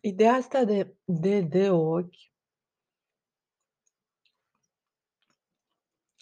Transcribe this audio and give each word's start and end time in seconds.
Ideea 0.00 0.32
asta 0.32 0.64
de 0.64 0.96
de 1.04 1.40
de 1.40 1.70
ochi 1.70 2.28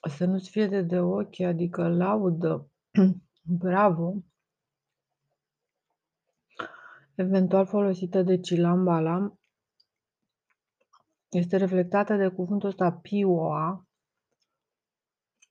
să 0.09 0.25
nu-ți 0.25 0.51
fie 0.51 0.67
de 0.67 0.83
de 0.83 1.01
ochi, 1.01 1.41
adică 1.41 1.89
laudă, 1.89 2.71
bravo. 3.62 4.23
Eventual 7.15 7.67
folosită 7.67 8.22
de 8.22 8.40
Cilan 8.40 8.85
Balam. 8.85 9.39
Este 11.29 11.56
reflectată 11.56 12.17
de 12.17 12.29
cuvântul 12.29 12.69
ăsta 12.69 12.93
pioa, 12.93 13.87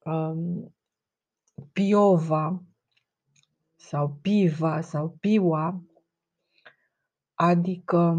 um, 0.03 0.75
piova 1.73 2.63
sau 3.75 4.17
piva 4.21 4.81
sau 4.81 5.09
piua, 5.09 5.83
adică 7.35 8.15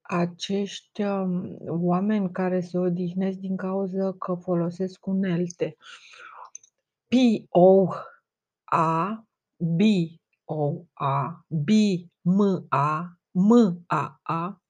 acești 0.00 1.02
um, 1.02 1.56
oameni 1.66 2.30
care 2.32 2.60
se 2.60 2.78
odihnesc 2.78 3.38
din 3.38 3.56
cauză 3.56 4.12
că 4.12 4.34
folosesc 4.34 5.06
unelte. 5.06 5.76
P-O-A, 7.06 8.04
B-O-A, 9.56 11.44
B-M-A, 11.48 13.18
M-A-A 13.30 14.62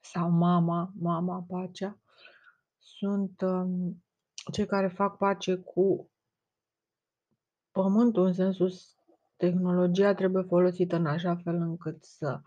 sau 0.00 0.30
mama, 0.30 0.92
mama 0.94 1.44
pacea, 1.48 1.98
sunt 2.78 3.40
um, 3.40 4.04
cei 4.52 4.66
care 4.66 4.88
fac 4.88 5.16
pace 5.16 5.56
cu 5.56 6.10
pământul 7.70 8.24
în 8.26 8.32
sensul 8.32 8.70
tehnologia 9.40 10.14
trebuie 10.14 10.42
folosită 10.42 10.96
în 10.96 11.06
așa 11.06 11.36
fel 11.36 11.54
încât 11.54 12.04
să 12.04 12.40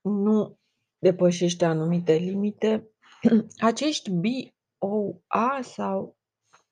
nu 0.00 0.58
depășește 0.98 1.64
anumite 1.64 2.12
limite. 2.12 2.90
Acești 3.70 4.10
B-O-A 4.10 5.60
sau 5.60 6.16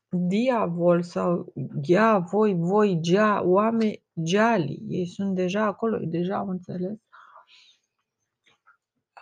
diavol 0.09 1.03
sau 1.03 1.53
ghea, 1.55 2.19
voi, 2.19 2.55
voi, 2.55 2.99
gea, 3.01 3.43
oameni, 3.45 4.03
geali, 4.23 4.83
ei 4.89 5.07
sunt 5.07 5.35
deja 5.35 5.65
acolo, 5.65 6.01
ei 6.01 6.07
deja 6.07 6.37
au 6.37 6.49
înțeles. 6.49 6.99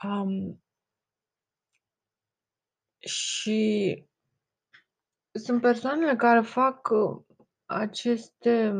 Um, 0.04 0.62
și 2.98 4.04
sunt 5.32 5.60
persoanele 5.60 6.16
care 6.16 6.40
fac 6.40 6.88
uh, 6.90 7.24
aceste 7.64 8.72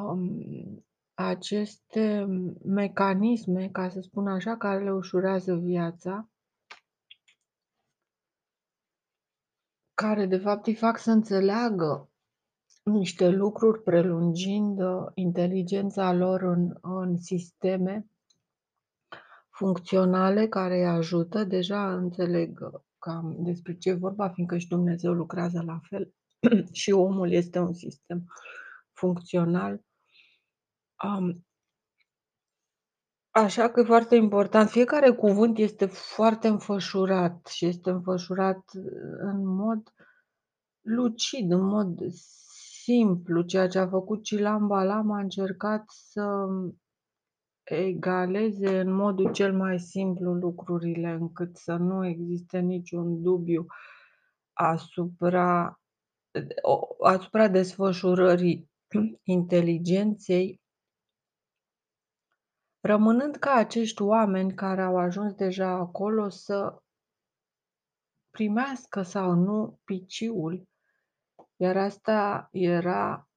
um, 0.00 0.84
aceste 1.14 2.26
mecanisme, 2.64 3.68
ca 3.68 3.88
să 3.88 4.00
spun 4.00 4.26
așa, 4.26 4.56
care 4.56 4.84
le 4.84 4.92
ușurează 4.92 5.54
viața, 5.54 6.30
care 9.94 10.26
de 10.26 10.38
fapt 10.38 10.66
îi 10.66 10.74
fac 10.74 10.98
să 10.98 11.10
înțeleagă 11.10 12.10
niște 12.82 13.28
lucruri 13.28 13.82
prelungind 13.82 14.80
uh, 14.80 15.06
inteligența 15.14 16.12
lor 16.12 16.42
în, 16.42 16.76
în 16.82 17.18
sisteme 17.18 18.06
funcționale 19.50 20.48
care 20.48 20.78
îi 20.78 20.86
ajută. 20.86 21.44
Deja 21.44 21.94
înțeleg 21.94 22.60
uh, 22.60 22.80
cam 22.98 23.36
despre 23.38 23.76
ce 23.76 23.88
e 23.88 23.94
vorba, 23.94 24.28
fiindcă 24.28 24.58
și 24.58 24.68
Dumnezeu 24.68 25.12
lucrează 25.12 25.62
la 25.62 25.80
fel 25.88 26.14
și 26.80 26.90
omul 26.90 27.32
este 27.32 27.58
un 27.58 27.72
sistem 27.72 28.24
funcțional. 29.02 29.80
Um, 31.04 31.46
așa 33.30 33.70
că 33.70 33.80
e 33.80 33.84
foarte 33.84 34.16
important. 34.16 34.68
Fiecare 34.68 35.10
cuvânt 35.10 35.58
este 35.58 35.86
foarte 35.86 36.48
înfășurat 36.48 37.46
și 37.46 37.66
este 37.66 37.90
înfășurat 37.90 38.62
uh, 38.74 38.84
în 39.18 39.46
mod 39.46 39.94
lucid, 40.80 41.50
în 41.50 41.64
mod 41.64 42.10
simplu. 42.84 43.42
Ceea 43.42 43.68
ce 43.68 43.78
a 43.78 43.88
făcut 43.88 44.22
Cilan 44.22 44.66
Balam 44.66 45.10
a 45.10 45.18
încercat 45.18 45.84
să 45.86 46.46
egaleze 47.62 48.80
în 48.80 48.92
modul 48.92 49.32
cel 49.32 49.56
mai 49.56 49.78
simplu 49.78 50.32
lucrurile, 50.32 51.10
încât 51.10 51.56
să 51.56 51.74
nu 51.76 52.06
existe 52.06 52.58
niciun 52.58 53.22
dubiu 53.22 53.66
asupra, 54.52 55.80
asupra 57.02 57.48
desfășurării 57.48 58.71
inteligenței, 59.22 60.60
rămânând 62.80 63.36
ca 63.36 63.52
acești 63.52 64.02
oameni 64.02 64.54
care 64.54 64.82
au 64.82 64.96
ajuns 64.96 65.32
deja 65.32 65.68
acolo 65.68 66.28
să 66.28 66.82
primească 68.30 69.02
sau 69.02 69.34
nu 69.34 69.80
piciul, 69.84 70.68
iar 71.56 71.76
asta 71.76 72.48
era 72.52 73.28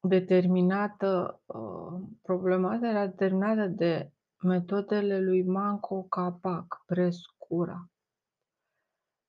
determinată, 0.00 1.42
uh, 1.46 2.02
problema 2.22 2.72
asta 2.72 2.88
era 2.88 3.06
determinată 3.06 3.66
de 3.66 4.12
metodele 4.42 5.20
lui 5.20 5.42
Manco 5.42 6.02
Capac, 6.02 6.82
Prescura. 6.86 7.88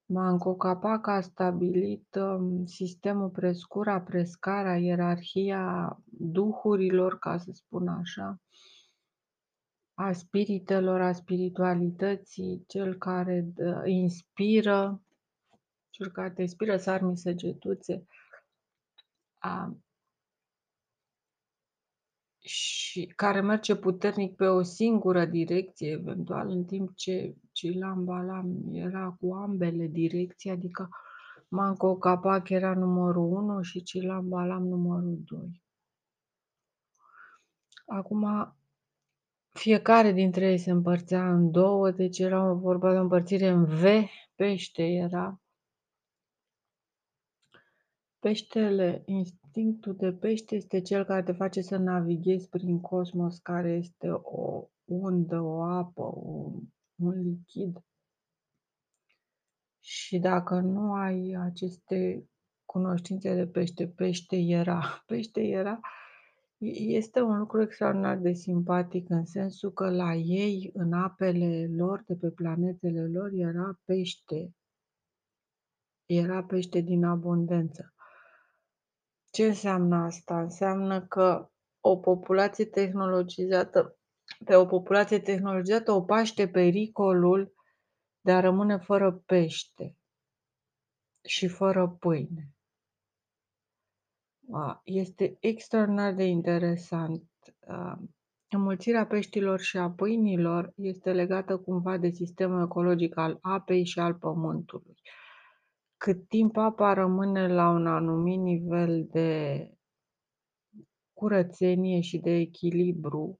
Manco 0.07 0.55
Capac 0.55 1.07
a 1.07 1.21
stabilit 1.21 2.16
um, 2.16 2.66
sistemul 2.66 3.29
Prescura, 3.29 4.01
Prescara, 4.01 4.77
ierarhia 4.77 5.97
duhurilor, 6.05 7.19
ca 7.19 7.38
să 7.38 7.51
spun 7.53 7.88
așa, 7.88 8.39
a 9.94 10.11
spiritelor, 10.11 11.01
a 11.01 11.11
spiritualității, 11.11 12.63
cel 12.67 12.97
care 12.97 13.53
inspiră, 13.85 15.01
cel 15.89 16.11
care 16.11 16.31
te 16.31 16.41
inspiră 16.41 16.77
să 16.77 16.89
armi 16.91 17.17
săgetuțe, 17.17 18.05
a 19.38 19.75
și 22.45 23.13
care 23.16 23.41
merge 23.41 23.75
puternic 23.75 24.35
pe 24.35 24.45
o 24.45 24.61
singură 24.61 25.25
direcție, 25.25 25.91
eventual, 25.91 26.50
în 26.50 26.66
timp 26.66 26.95
ce 26.95 27.35
Cilan 27.51 28.03
Balam 28.03 28.73
era 28.73 29.17
cu 29.19 29.33
ambele 29.33 29.88
direcții, 29.88 30.50
adică 30.50 30.89
Manco 31.47 31.97
Capac 31.97 32.50
era 32.50 32.73
numărul 32.73 33.23
1 33.23 33.61
și 33.61 33.83
Cilan 33.83 34.29
Balam 34.29 34.67
numărul 34.67 35.19
2. 35.25 35.63
Acum, 37.85 38.56
fiecare 39.51 40.12
dintre 40.12 40.51
ei 40.51 40.57
se 40.57 40.72
împărțea 40.72 41.33
în 41.33 41.51
două, 41.51 41.91
deci 41.91 42.19
era 42.19 42.53
vorba 42.53 42.91
de 42.91 42.97
o 42.97 43.01
împărțire 43.01 43.47
în 43.47 43.66
V, 43.66 43.83
pește 44.35 44.83
era. 44.83 45.39
Peștele, 48.19 49.03
instinctul 49.55 49.95
de 49.95 50.13
pește 50.13 50.55
este 50.55 50.81
cel 50.81 51.03
care 51.05 51.23
te 51.23 51.31
face 51.31 51.61
să 51.61 51.77
navighezi 51.77 52.49
prin 52.49 52.81
cosmos, 52.81 53.39
care 53.39 53.71
este 53.71 54.09
o 54.11 54.67
undă, 54.85 55.41
o 55.41 55.61
apă, 55.61 56.03
un, 56.16 56.61
un 56.95 57.21
lichid. 57.21 57.77
Și 59.79 60.19
dacă 60.19 60.59
nu 60.59 60.94
ai 60.94 61.38
aceste 61.39 62.29
cunoștințe 62.65 63.35
de 63.35 63.47
pește, 63.47 63.88
pește 63.88 64.35
era, 64.35 64.81
pește 65.07 65.41
era, 65.41 65.79
este 66.88 67.21
un 67.21 67.38
lucru 67.38 67.61
extraordinar 67.61 68.17
de 68.17 68.33
simpatic 68.33 69.09
în 69.09 69.25
sensul 69.25 69.71
că 69.73 69.89
la 69.89 70.13
ei, 70.15 70.69
în 70.73 70.94
apele 70.94 71.69
lor, 71.75 72.03
de 72.07 72.15
pe 72.15 72.29
planetele 72.29 73.07
lor, 73.07 73.29
era 73.33 73.79
pește. 73.85 74.55
Era 76.05 76.44
pește 76.44 76.79
din 76.79 77.03
abundență. 77.03 77.94
Ce 79.35 79.46
înseamnă 79.46 79.96
asta? 79.96 80.40
Înseamnă 80.40 81.06
că 81.06 81.50
o 81.79 81.98
populație 81.98 82.65
tehnologizată, 82.65 83.98
pe 84.45 84.56
o 84.56 84.65
populație 84.65 85.19
tehnologizată 85.19 85.92
o 85.92 86.01
paște 86.01 86.48
pericolul 86.48 87.54
de 88.21 88.31
a 88.31 88.39
rămâne 88.39 88.77
fără 88.77 89.24
pește 89.25 89.98
și 91.27 91.48
fără 91.48 91.88
pâine. 92.00 92.50
Este 94.83 95.38
extraordinar 95.39 96.13
de 96.13 96.24
interesant. 96.24 97.30
Înmulțirea 98.50 99.06
peștilor 99.06 99.59
și 99.59 99.77
a 99.77 99.92
pâinilor 99.92 100.71
este 100.75 101.13
legată 101.13 101.57
cumva 101.57 101.98
de 101.98 102.09
sistemul 102.09 102.63
ecologic 102.63 103.18
al 103.18 103.38
apei 103.42 103.86
și 103.86 104.00
al 104.00 104.13
pământului. 104.13 104.95
Cât 106.06 106.28
timp 106.28 106.57
apa 106.57 106.94
rămâne 106.94 107.48
la 107.48 107.69
un 107.69 107.88
anumit 107.88 108.40
nivel 108.40 109.07
de 109.12 109.69
curățenie 111.13 112.02
și 112.02 112.18
de 112.18 112.31
echilibru, 112.31 113.40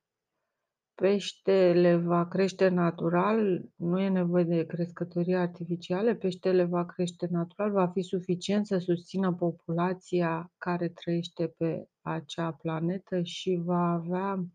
peștele 0.96 1.96
va 1.96 2.28
crește 2.28 2.68
natural, 2.68 3.62
nu 3.76 4.00
e 4.00 4.10
nevoie 4.10 4.44
de 4.44 4.66
crescătorii 4.66 5.36
artificiale, 5.36 6.16
peștele 6.16 6.64
va 6.64 6.86
crește 6.86 7.28
natural, 7.32 7.72
va 7.72 7.88
fi 7.88 8.02
suficient 8.02 8.66
să 8.66 8.78
susțină 8.78 9.34
populația 9.34 10.52
care 10.58 10.90
trăiește 10.90 11.48
pe 11.58 11.88
acea 12.02 12.52
planetă 12.52 13.22
și 13.22 13.62
va 13.64 13.92
avea 13.92 14.46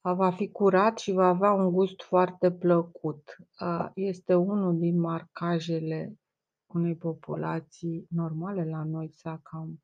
va 0.00 0.30
fi 0.30 0.50
curat 0.50 0.98
și 0.98 1.12
va 1.12 1.26
avea 1.26 1.52
un 1.52 1.72
gust 1.72 2.02
foarte 2.02 2.52
plăcut. 2.52 3.36
Este 3.94 4.34
unul 4.34 4.78
din 4.78 5.00
marcajele 5.00 6.18
unei 6.74 6.96
populații 6.96 8.06
normale 8.10 8.64
la 8.64 8.84
noi 8.84 9.10
s-a 9.12 9.40
cam 9.42 9.82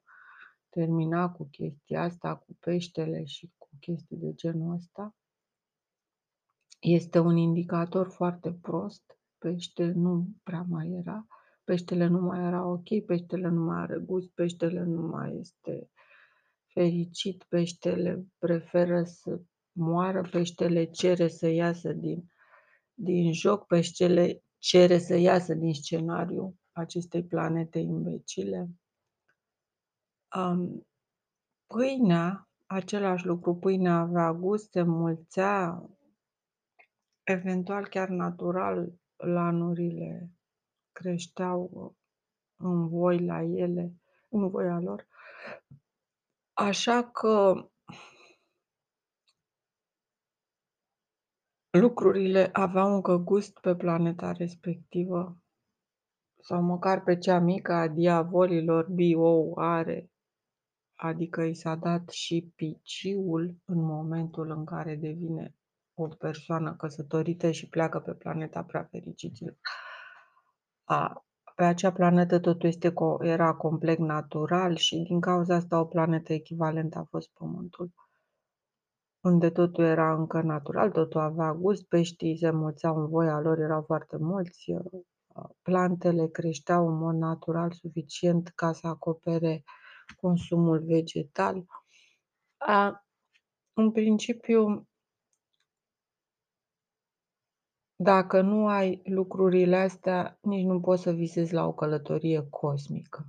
terminat 0.68 1.36
cu 1.36 1.48
chestia 1.50 2.02
asta, 2.02 2.36
cu 2.36 2.56
peștele 2.60 3.24
și 3.24 3.52
cu 3.58 3.68
chestii 3.80 4.16
de 4.16 4.34
genul 4.34 4.74
ăsta. 4.74 5.14
Este 6.80 7.18
un 7.18 7.36
indicator 7.36 8.08
foarte 8.08 8.52
prost, 8.52 9.18
pește 9.38 9.84
nu 9.84 10.26
prea 10.42 10.66
mai 10.68 10.90
era, 10.90 11.26
peștele 11.64 12.06
nu 12.06 12.20
mai 12.20 12.44
era 12.44 12.66
ok, 12.66 13.04
peștele 13.06 13.48
nu 13.48 13.60
mai 13.64 13.80
are 13.80 13.98
gust, 13.98 14.30
peștele 14.34 14.82
nu 14.82 15.00
mai 15.00 15.36
este 15.38 15.90
fericit, 16.72 17.44
peștele 17.48 18.26
preferă 18.38 19.02
să 19.04 19.40
moară, 19.72 20.28
peștele 20.30 20.84
cere 20.84 21.28
să 21.28 21.48
iasă 21.48 21.92
din, 21.92 22.32
din 22.94 23.32
joc, 23.32 23.66
peștele 23.66 24.42
cere 24.58 24.98
să 24.98 25.16
iasă 25.16 25.54
din 25.54 25.74
scenariu 25.74 26.59
acestei 26.72 27.24
planete 27.24 27.78
imbecile. 27.78 28.68
Um, 30.36 30.86
pâinea, 31.66 32.48
același 32.66 33.26
lucru, 33.26 33.56
pâinea 33.56 33.98
avea 33.98 34.32
gust, 34.32 34.70
se 34.70 34.82
mulțea, 34.82 35.82
eventual 37.22 37.88
chiar 37.88 38.08
natural, 38.08 38.92
lanurile 39.16 40.30
creșteau 40.92 41.94
în 42.56 42.88
voi 42.88 43.24
la 43.24 43.42
ele, 43.42 43.94
în 44.28 44.48
voia 44.48 44.78
lor. 44.78 45.06
Așa 46.52 47.10
că 47.10 47.68
lucrurile 51.70 52.48
aveau 52.52 52.94
încă 52.94 53.16
gust 53.16 53.58
pe 53.58 53.76
planeta 53.76 54.32
respectivă 54.32 55.39
sau 56.42 56.62
măcar 56.62 57.02
pe 57.02 57.18
cea 57.18 57.38
mică 57.38 57.72
a 57.72 57.88
diavolilor 57.88 58.86
bio 58.90 59.60
are, 59.60 60.10
adică 60.94 61.42
i 61.42 61.54
s-a 61.54 61.74
dat 61.74 62.08
și 62.08 62.52
piciul 62.56 63.56
în 63.64 63.82
momentul 63.82 64.50
în 64.50 64.64
care 64.64 64.96
devine 64.96 65.54
o 65.94 66.06
persoană 66.06 66.74
căsătorită 66.74 67.50
și 67.50 67.68
pleacă 67.68 67.98
pe 67.98 68.12
planeta 68.12 68.62
prea 68.62 68.88
fericiților. 68.90 69.56
A, 70.84 71.24
pe 71.56 71.64
acea 71.64 71.92
planetă 71.92 72.38
totul 72.38 72.68
este, 72.68 72.92
era 73.20 73.54
complet 73.54 73.98
natural 73.98 74.76
și 74.76 74.96
din 74.96 75.20
cauza 75.20 75.54
asta 75.54 75.80
o 75.80 75.84
planetă 75.84 76.32
echivalentă 76.32 76.98
a 76.98 77.04
fost 77.10 77.30
Pământul 77.32 77.92
unde 79.20 79.50
totul 79.50 79.84
era 79.84 80.14
încă 80.14 80.40
natural, 80.40 80.90
totul 80.90 81.20
avea 81.20 81.54
gust, 81.54 81.84
peștii 81.88 82.38
se 82.38 82.50
mulțeau 82.50 82.96
în 82.96 83.08
voia 83.08 83.40
lor, 83.40 83.58
erau 83.58 83.82
foarte 83.82 84.16
mulți, 84.16 84.70
uh, 84.70 85.02
plantele 85.62 86.28
creșteau 86.28 86.88
în 86.88 86.98
mod 86.98 87.14
natural 87.14 87.72
suficient 87.72 88.48
ca 88.48 88.72
să 88.72 88.86
acopere 88.86 89.64
consumul 90.16 90.84
vegetal. 90.84 91.64
A, 92.56 93.06
în 93.72 93.92
principiu, 93.92 94.88
dacă 97.96 98.40
nu 98.40 98.68
ai 98.68 99.00
lucrurile 99.04 99.76
astea, 99.76 100.38
nici 100.42 100.64
nu 100.64 100.80
poți 100.80 101.02
să 101.02 101.12
visezi 101.12 101.52
la 101.52 101.66
o 101.66 101.72
călătorie 101.72 102.48
cosmică. 102.48 103.26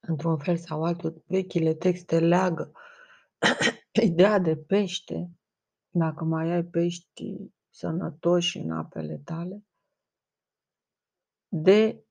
Într-un 0.00 0.38
fel 0.38 0.56
sau 0.56 0.84
altul, 0.84 1.24
vechile 1.26 1.74
texte 1.74 2.18
leagă 2.20 2.72
Ideea 4.08 4.38
de 4.38 4.56
pește, 4.56 5.30
dacă 5.90 6.24
mai 6.24 6.50
ai 6.50 6.64
pești 6.64 7.36
sănătoși 7.70 8.58
în 8.58 8.70
apele 8.70 9.20
tale, 9.24 9.64
de 11.54 12.04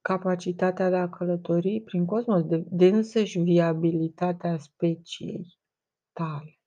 capacitatea 0.00 0.90
de 0.90 0.96
a 0.96 1.08
călători 1.08 1.80
prin 1.80 2.04
cosmos, 2.04 2.44
de, 2.44 2.64
de 2.66 2.86
însăși 2.86 3.38
viabilitatea 3.38 4.58
speciei 4.58 5.58
tale. 6.12 6.58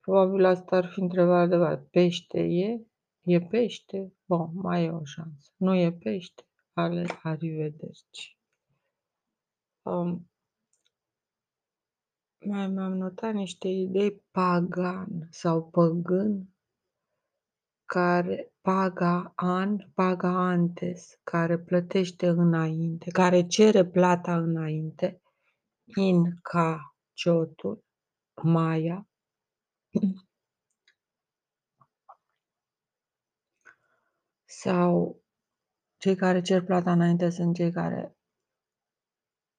Probabil 0.00 0.44
asta 0.44 0.76
ar 0.76 0.86
fi 0.86 1.00
întrebarea 1.00 1.76
de 1.76 1.86
Pește 1.90 2.40
e? 2.40 2.86
E 3.24 3.40
pește? 3.40 4.12
Bun, 4.24 4.50
mai 4.52 4.84
e 4.84 4.90
o 4.90 5.04
șansă. 5.04 5.52
Nu 5.56 5.74
e 5.74 5.92
pește? 5.92 6.42
Ale 6.72 7.06
arrivederci. 7.22 8.38
Um, 9.82 10.30
mai 12.44 12.68
mi-am 12.68 12.92
notat 12.92 13.34
niște 13.34 13.68
idei 13.68 14.22
pagan 14.30 15.28
sau 15.30 15.68
păgân, 15.68 16.55
care 17.86 18.52
paga 18.60 19.32
an, 19.36 19.78
paga 19.94 20.28
antes, 20.28 21.20
care 21.22 21.58
plătește 21.58 22.28
înainte, 22.28 23.10
care 23.10 23.46
cere 23.46 23.84
plata 23.84 24.36
înainte, 24.36 25.20
in 25.84 26.38
ca 26.42 26.96
ciotul, 27.12 27.84
Maya, 28.42 29.08
sau 34.44 35.22
cei 35.96 36.16
care 36.16 36.40
cer 36.42 36.64
plata 36.64 36.92
înainte 36.92 37.30
sunt 37.30 37.54
cei 37.54 37.72
care 37.72 38.16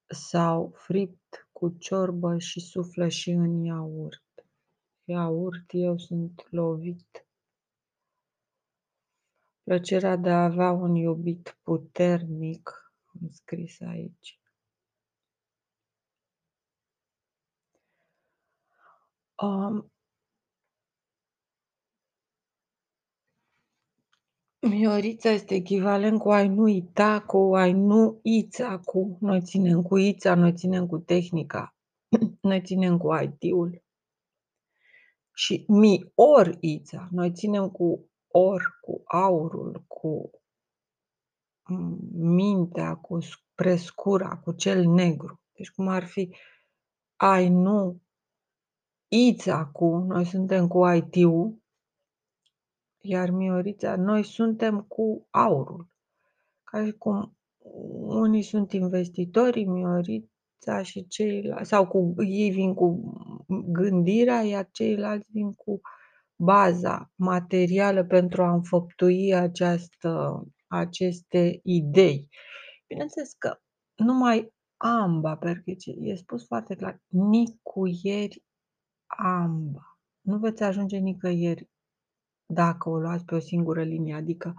s-au 0.08 0.72
fript 0.76 1.48
cu 1.52 1.70
ciorbă 1.70 2.38
și 2.38 2.60
suflă 2.60 3.08
și 3.08 3.30
în 3.30 3.64
iaurt. 3.64 4.24
Iaurt, 5.04 5.66
eu 5.68 5.98
sunt 5.98 6.48
lovit. 6.50 7.27
Plăcerea 9.68 10.16
de 10.16 10.30
a 10.30 10.44
avea 10.44 10.72
un 10.72 10.96
iubit 10.96 11.58
puternic, 11.64 12.94
am 13.06 13.30
scris 13.30 13.82
aici. 13.82 14.40
Um, 19.36 19.92
Miorița 24.60 25.30
este 25.30 25.56
echivalent 25.56 26.20
cu 26.20 26.32
ai 26.32 26.48
nu 26.48 26.62
uita, 26.62 27.22
cu 27.22 27.56
ai 27.56 27.74
nu 27.74 28.20
ița, 28.24 28.80
cu 28.80 29.18
noi 29.22 29.42
ținem 29.42 29.82
cu 29.82 29.98
ița, 29.98 30.36
noi 30.36 30.54
ținem 30.54 30.88
cu 30.88 30.98
tehnica, 30.98 31.76
noi 32.42 32.62
ținem 32.62 32.98
cu 32.98 33.08
IT-ul. 33.16 33.84
Și 35.34 35.66
mi 35.68 36.12
or 36.16 36.58
ița, 36.60 37.08
noi 37.12 37.32
ținem 37.32 37.70
cu 37.70 38.10
or, 38.40 38.78
cu 38.82 39.02
aurul, 39.06 39.84
cu 39.88 40.30
mintea, 42.12 42.96
cu 42.96 43.18
prescura, 43.56 44.38
cu 44.38 44.52
cel 44.52 44.86
negru. 44.86 45.42
Deci 45.54 45.70
cum 45.70 45.88
ar 45.88 46.04
fi 46.06 46.36
ai 47.16 47.50
nu 47.50 48.02
ița 49.08 49.66
cu, 49.66 49.86
noi 49.86 50.26
suntem 50.26 50.68
cu 50.68 50.88
IT-ul, 50.88 51.62
iar 53.02 53.30
Miorița, 53.30 53.96
noi 53.96 54.24
suntem 54.24 54.82
cu 54.82 55.28
aurul. 55.30 55.88
Ca 56.64 56.86
și 56.86 56.92
cum 56.92 57.38
unii 58.08 58.44
sunt 58.44 58.72
investitori, 58.72 59.64
Miorița 59.64 60.82
și 60.82 61.08
ceilalți, 61.08 61.70
sau 61.70 61.88
cu, 61.88 62.14
ei 62.24 62.50
vin 62.50 62.74
cu 62.74 63.14
gândirea, 63.48 64.42
iar 64.42 64.70
ceilalți 64.72 65.32
vin 65.32 65.54
cu 65.54 65.82
baza 66.38 67.12
materială 67.16 68.06
pentru 68.06 68.44
a 68.44 68.54
înfăptui 68.54 69.36
această, 69.36 70.44
aceste 70.68 71.60
idei. 71.64 72.28
Bineînțeles 72.88 73.34
că 73.34 73.60
numai 73.96 74.54
amba, 74.78 75.38
pentru 75.38 75.64
că 75.64 75.72
e 76.00 76.16
spus 76.16 76.46
foarte 76.46 76.76
clar, 76.76 77.02
nicăieri 77.08 78.44
amba. 79.06 80.00
Nu 80.22 80.38
veți 80.38 80.64
ajunge 80.64 80.98
nicăieri 80.98 81.70
dacă 82.46 82.90
o 82.90 83.00
luați 83.00 83.26
pe 83.26 83.36
o 83.36 83.40
singură 83.40 83.84
linie, 83.84 84.14
adică 84.14 84.54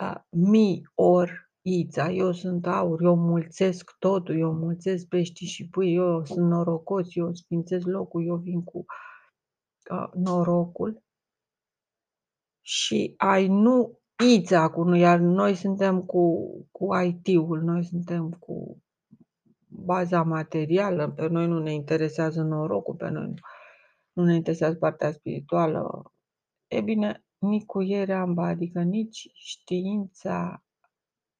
uh, 0.00 0.16
mi 0.30 0.82
or 0.94 1.50
ița, 1.62 2.10
eu 2.10 2.32
sunt 2.32 2.66
aur, 2.66 3.02
eu 3.02 3.16
mulțesc 3.16 3.96
totul, 3.98 4.38
eu 4.38 4.52
mulțesc 4.52 5.06
pești 5.06 5.44
și 5.44 5.68
pui, 5.68 5.94
eu 5.94 6.24
sunt 6.24 6.46
norocos, 6.48 7.16
eu 7.16 7.34
sfințesc 7.34 7.86
locul, 7.86 8.26
eu 8.26 8.36
vin 8.36 8.64
cu 8.64 8.78
uh, 8.78 9.07
norocul 10.14 11.02
și 12.60 13.14
ai 13.16 13.48
nu 13.48 13.98
ița 14.24 14.70
cu 14.70 14.82
noi, 14.82 15.00
iar 15.00 15.18
noi 15.18 15.54
suntem 15.54 16.02
cu, 16.02 16.44
cu 16.70 16.88
IT-ul, 16.94 17.62
noi 17.62 17.84
suntem 17.84 18.30
cu 18.30 18.82
baza 19.68 20.22
materială, 20.22 21.10
pe 21.10 21.26
noi 21.26 21.46
nu 21.46 21.58
ne 21.58 21.72
interesează 21.72 22.42
norocul, 22.42 22.94
pe 22.94 23.08
noi 23.08 23.26
nu, 23.26 23.34
nu 24.12 24.24
ne 24.24 24.34
interesează 24.34 24.76
partea 24.76 25.12
spirituală. 25.12 26.12
E 26.66 26.80
bine, 26.80 27.24
nicăieri 27.38 28.12
amba, 28.12 28.46
adică 28.46 28.82
nici 28.82 29.30
știința, 29.34 30.62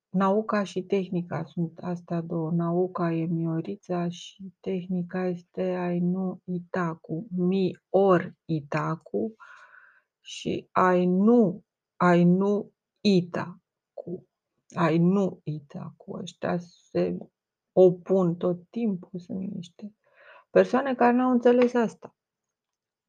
nauca 0.08 0.62
și 0.62 0.82
tehnica 0.82 1.44
sunt 1.44 1.78
astea 1.78 2.20
două. 2.20 2.50
Nauca 2.50 3.12
e 3.12 3.24
Miorița 3.24 4.08
și 4.08 4.52
tehnica 4.60 5.26
este 5.26 5.62
Ainu 5.62 6.40
Itacu. 6.44 7.26
Mi 7.30 7.80
or 7.88 8.34
Itacu 8.44 9.34
și 10.20 10.68
Ainu, 10.72 11.64
Ainu 11.96 12.72
Itacu. 13.00 14.26
Ainu 14.74 15.40
Itacu. 15.42 16.16
Ăștia 16.16 16.58
se 16.58 17.16
opun 17.72 18.36
tot 18.36 18.70
timpul, 18.70 19.18
sunt 19.18 19.52
niște 19.52 19.92
persoane 20.50 20.94
care 20.94 21.16
n-au 21.16 21.30
înțeles 21.30 21.74
asta. 21.74 22.16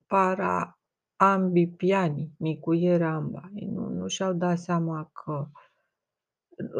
Para 0.08 0.80
ambii 1.16 1.68
piani, 1.68 2.32
nicăieri 2.38 3.04
amba. 3.04 3.50
Ei 3.54 3.68
nu, 3.68 3.90
nu 3.90 4.08
și-au 4.08 4.34
dat 4.34 4.60
seama 4.60 5.10
că 5.14 5.50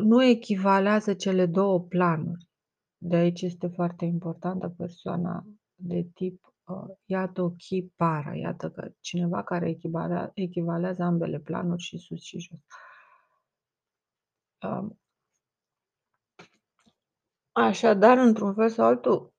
nu 0.02 0.24
echivalează 0.24 1.14
cele 1.14 1.46
două 1.46 1.82
planuri. 1.82 2.48
De 2.98 3.16
aici 3.16 3.42
este 3.42 3.68
foarte 3.68 4.06
importantă 4.06 4.74
persoana 4.78 5.46
de 5.76 6.08
tip 6.14 6.54
uh, 6.64 6.96
iată 7.06 7.54
chi 7.58 7.92
para, 7.96 8.36
iată 8.36 8.72
că 8.72 8.92
cineva 9.00 9.44
care 9.44 9.70
echivalea, 9.70 10.32
echivalează 10.34 11.04
ambele 11.04 11.40
planuri 11.40 11.82
și 11.82 11.98
sus 11.98 12.22
și 12.22 12.40
jos. 12.40 12.60
Uh, 14.62 14.90
așadar, 17.52 18.18
într-un 18.18 18.54
fel 18.54 18.70
sau 18.70 18.86
altul, 18.86 19.34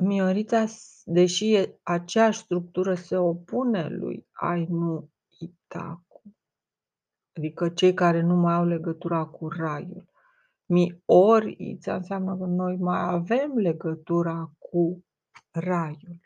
Miorița, 0.00 0.64
deși 1.04 1.54
e 1.54 1.78
aceeași 1.82 2.38
structură, 2.38 2.94
se 2.94 3.16
opune 3.16 3.88
lui 3.88 4.26
Ainu 4.32 5.10
Itacu, 5.38 6.11
adică 7.36 7.68
cei 7.68 7.94
care 7.94 8.20
nu 8.20 8.34
mai 8.34 8.54
au 8.54 8.64
legătura 8.64 9.24
cu 9.24 9.48
raiul. 9.48 10.10
Mi 10.64 11.02
ori 11.04 11.54
Ița 11.58 11.94
înseamnă 11.94 12.36
că 12.36 12.44
noi 12.44 12.76
mai 12.76 13.00
avem 13.00 13.52
legătura 13.56 14.52
cu 14.58 15.04
raiul. 15.50 16.20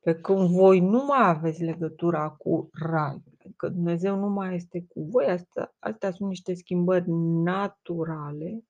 Pe 0.00 0.14
când 0.14 0.50
voi 0.50 0.80
nu 0.80 1.04
mai 1.04 1.28
aveți 1.28 1.62
legătura 1.62 2.30
cu 2.30 2.68
raiul, 2.72 3.36
adică 3.38 3.68
Dumnezeu 3.68 4.16
nu 4.16 4.28
mai 4.28 4.54
este 4.54 4.86
cu 4.88 5.02
voi, 5.02 5.26
astea, 5.26 5.74
astea 5.78 6.10
sunt 6.10 6.28
niște 6.28 6.54
schimbări 6.54 7.04
naturale. 7.42 8.62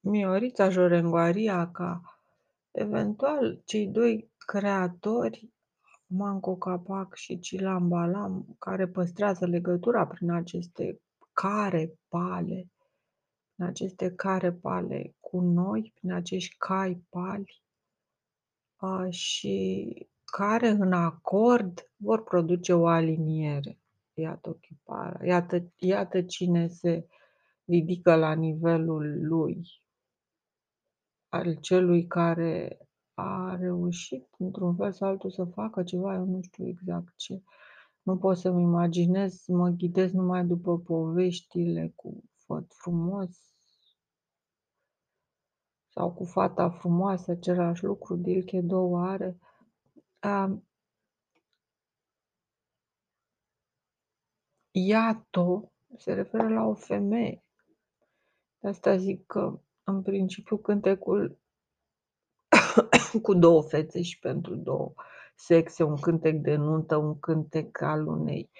Miorița 0.00 0.68
Jorengoaria 0.68 1.70
ca 1.70 2.00
eventual 2.70 3.62
cei 3.64 3.86
doi 3.86 4.30
creatori, 4.36 5.52
Manco 6.10 6.56
Capac 6.56 7.14
și 7.14 7.38
Cilam 7.38 7.88
Balam, 7.88 8.56
care 8.58 8.88
păstrează 8.88 9.46
legătura 9.46 10.06
prin 10.06 10.30
aceste 10.30 11.00
care 11.32 11.98
pale, 12.08 12.70
prin 13.54 13.66
aceste 13.66 14.14
care 14.14 14.52
pale 14.52 15.14
cu 15.20 15.40
noi, 15.40 15.92
prin 15.94 16.12
acești 16.12 16.56
cai 16.58 17.04
pali 17.08 17.62
și 19.08 20.08
care 20.24 20.68
în 20.68 20.92
acord 20.92 21.90
vor 21.96 22.22
produce 22.22 22.72
o 22.72 22.86
aliniere. 22.86 23.78
Iată 24.14 24.48
ochipara, 24.48 25.26
iată, 25.26 25.72
iată 25.76 26.22
cine 26.22 26.66
se 26.66 27.06
ridică 27.64 28.14
la 28.14 28.32
nivelul 28.32 29.26
lui, 29.26 29.82
al 31.28 31.54
celui 31.54 32.06
care 32.06 32.78
a 33.20 33.56
reușit 33.56 34.26
într-un 34.38 34.76
fel 34.76 34.92
sau 34.92 35.08
altul 35.08 35.30
să 35.30 35.44
facă 35.44 35.82
ceva, 35.82 36.14
eu 36.14 36.24
nu 36.24 36.40
știu 36.42 36.66
exact 36.66 37.16
ce. 37.16 37.42
Nu 38.02 38.16
pot 38.16 38.36
să-mi 38.36 38.62
imaginez, 38.62 39.46
mă 39.46 39.68
ghidez 39.68 40.12
numai 40.12 40.44
după 40.44 40.78
poveștile 40.78 41.92
cu 41.96 42.24
făt 42.46 42.72
frumos 42.72 43.48
sau 45.88 46.12
cu 46.12 46.24
fata 46.24 46.70
frumoasă, 46.70 47.30
același 47.30 47.84
lucru, 47.84 48.16
Dilche 48.16 48.60
două 48.60 49.00
are. 49.00 49.38
Um, 50.22 50.68
Iato 54.70 55.72
se 55.96 56.12
referă 56.12 56.48
la 56.48 56.64
o 56.64 56.74
femeie. 56.74 57.44
De 58.58 58.68
asta 58.68 58.96
zic 58.96 59.26
că, 59.26 59.60
în 59.84 60.02
principiu, 60.02 60.56
cântecul 60.56 61.38
cu 63.22 63.34
două 63.34 63.62
fețe 63.62 64.02
și 64.02 64.18
pentru 64.18 64.54
două 64.54 64.92
sexe, 65.34 65.82
un 65.82 65.96
cântec 65.96 66.34
de 66.34 66.54
nuntă, 66.54 66.96
un 66.96 67.18
cântec 67.18 67.80
al 67.80 68.06
unei 68.06 68.50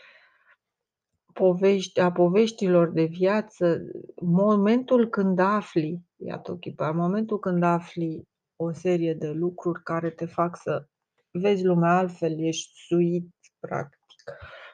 povești, 1.33 2.01
a 2.01 2.13
poveștilor 2.13 2.91
de 2.91 3.05
viață, 3.05 3.81
momentul 4.21 5.09
când 5.09 5.39
afli, 5.39 6.01
iată 6.17 6.53
Ochipa, 6.53 6.91
momentul 6.91 7.39
când 7.39 7.63
afli 7.63 8.29
o 8.57 8.73
serie 8.73 9.15
de 9.15 9.31
lucruri 9.31 9.83
care 9.83 10.11
te 10.11 10.27
fac 10.27 10.57
să 10.57 10.89
vezi 11.31 11.65
lumea 11.65 11.97
altfel, 11.97 12.41
ești 12.41 12.71
suit, 12.87 13.31
practic. 13.59 14.25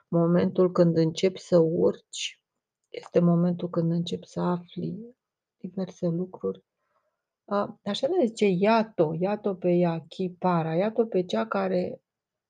Momentul 0.08 0.72
când 0.72 0.96
începi 0.96 1.40
să 1.40 1.58
urci, 1.58 2.40
este 2.88 3.20
momentul 3.20 3.70
când 3.70 3.90
începi 3.90 4.26
să 4.26 4.40
afli 4.40 5.16
diverse 5.56 6.06
lucruri. 6.06 6.64
Așa 7.84 8.08
ne 8.08 8.26
zice 8.26 8.46
Iato, 8.46 9.14
Iato 9.18 9.54
pe 9.54 9.70
ea, 9.70 10.04
Chipara, 10.08 10.74
Iato 10.74 11.06
pe 11.06 11.24
cea 11.24 11.46
care 11.46 12.00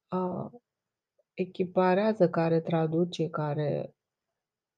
a, 0.08 0.50
echiparează, 1.34 2.28
care 2.28 2.60
traduce, 2.60 3.28
care 3.28 3.94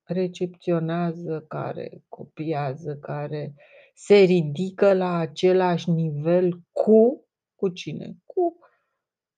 recepționează, 0.02 1.44
care 1.48 2.04
copiază, 2.08 2.96
care 2.96 3.54
se 3.94 4.16
ridică 4.16 4.94
la 4.94 5.16
același 5.16 5.90
nivel 5.90 6.60
cu, 6.72 7.26
cu 7.54 7.68
cine? 7.68 8.16
Cu 8.24 8.58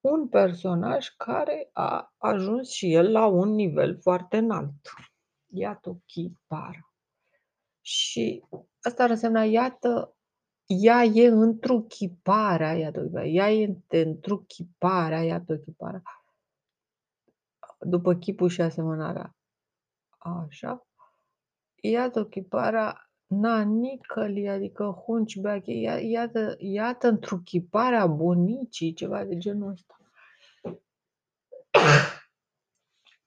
un 0.01 0.29
personaj 0.29 1.09
care 1.09 1.71
a 1.73 2.15
ajuns 2.17 2.71
și 2.71 2.95
el 2.95 3.11
la 3.11 3.27
un 3.27 3.49
nivel 3.49 3.99
foarte 4.01 4.37
înalt. 4.37 4.91
Iată 5.47 6.03
chipara. 6.07 6.93
Și 7.81 8.45
asta 8.81 9.03
ar 9.03 9.11
însemna, 9.11 9.45
iată, 9.45 10.18
ea 10.69 11.03
e 11.03 11.29
întruchiparea, 11.29 12.73
iată, 12.73 13.21
ea 13.25 13.51
e 13.51 13.77
întruchiparea, 13.89 15.23
iată 15.23 15.59
chiparea. 15.59 16.03
După 17.81 18.15
chipul 18.15 18.49
și 18.49 18.61
asemănarea. 18.61 19.37
Așa. 20.19 20.87
Iată 21.81 22.27
chiparea 22.27 23.11
nanicăli, 23.27 24.49
adică 24.49 25.03
hunchback, 25.05 25.67
iată, 26.03 26.57
iată 26.59 27.09
întruchiparea 27.09 28.07
bunicii, 28.07 28.93
ceva 28.93 29.25
de 29.25 29.37
genul 29.37 29.71
ăsta. 29.71 29.97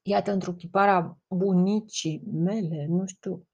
Iată 0.01 0.31
întruchiparea 0.31 1.17
bunicii 1.27 2.23
mele, 2.33 2.85
nu 2.89 3.05
știu 3.05 3.47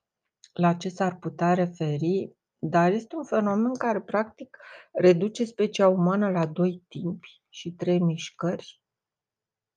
la 0.54 0.74
ce 0.74 0.90
s-ar 0.90 1.18
putea 1.18 1.54
referi, 1.54 2.37
dar 2.70 2.92
este 2.92 3.16
un 3.16 3.24
fenomen 3.24 3.74
care 3.74 4.02
practic 4.02 4.58
reduce 4.92 5.46
specia 5.46 5.88
umană 5.88 6.30
la 6.30 6.46
doi 6.46 6.84
timpi 6.88 7.42
și 7.50 7.72
trei 7.72 8.00
mișcări, 8.00 8.82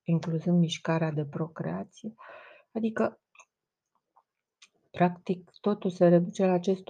incluzând 0.03 0.59
mișcarea 0.59 1.11
de 1.11 1.25
procreație. 1.25 2.13
Adică, 2.71 3.21
practic, 4.91 5.51
totul 5.61 5.89
se 5.89 6.07
reduce 6.07 6.45
la 6.45 6.51
acest 6.51 6.83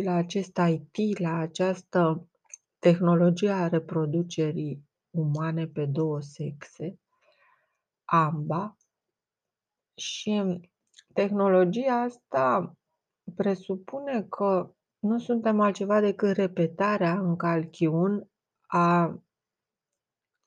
1-2, 0.00 0.02
la 0.02 0.14
acest 0.14 0.60
IT, 0.68 1.18
la 1.18 1.36
această 1.36 2.28
tehnologie 2.78 3.50
a 3.50 3.68
reproducerii 3.68 4.84
umane 5.10 5.66
pe 5.66 5.84
două 5.84 6.20
sexe, 6.20 6.98
AMBA, 8.04 8.76
și 9.94 10.60
tehnologia 11.12 12.00
asta 12.00 12.76
presupune 13.34 14.22
că 14.22 14.75
nu 15.06 15.18
suntem 15.18 15.60
altceva 15.60 16.00
decât 16.00 16.36
repetarea 16.36 17.18
în 17.18 17.36
calchiun 17.36 18.30
a 18.66 19.20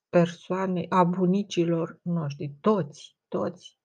persoanei, 0.09 0.89
a 0.89 1.03
bunicilor 1.03 1.99
noștri, 2.01 2.55
toți, 2.61 3.17
toți. 3.27 3.77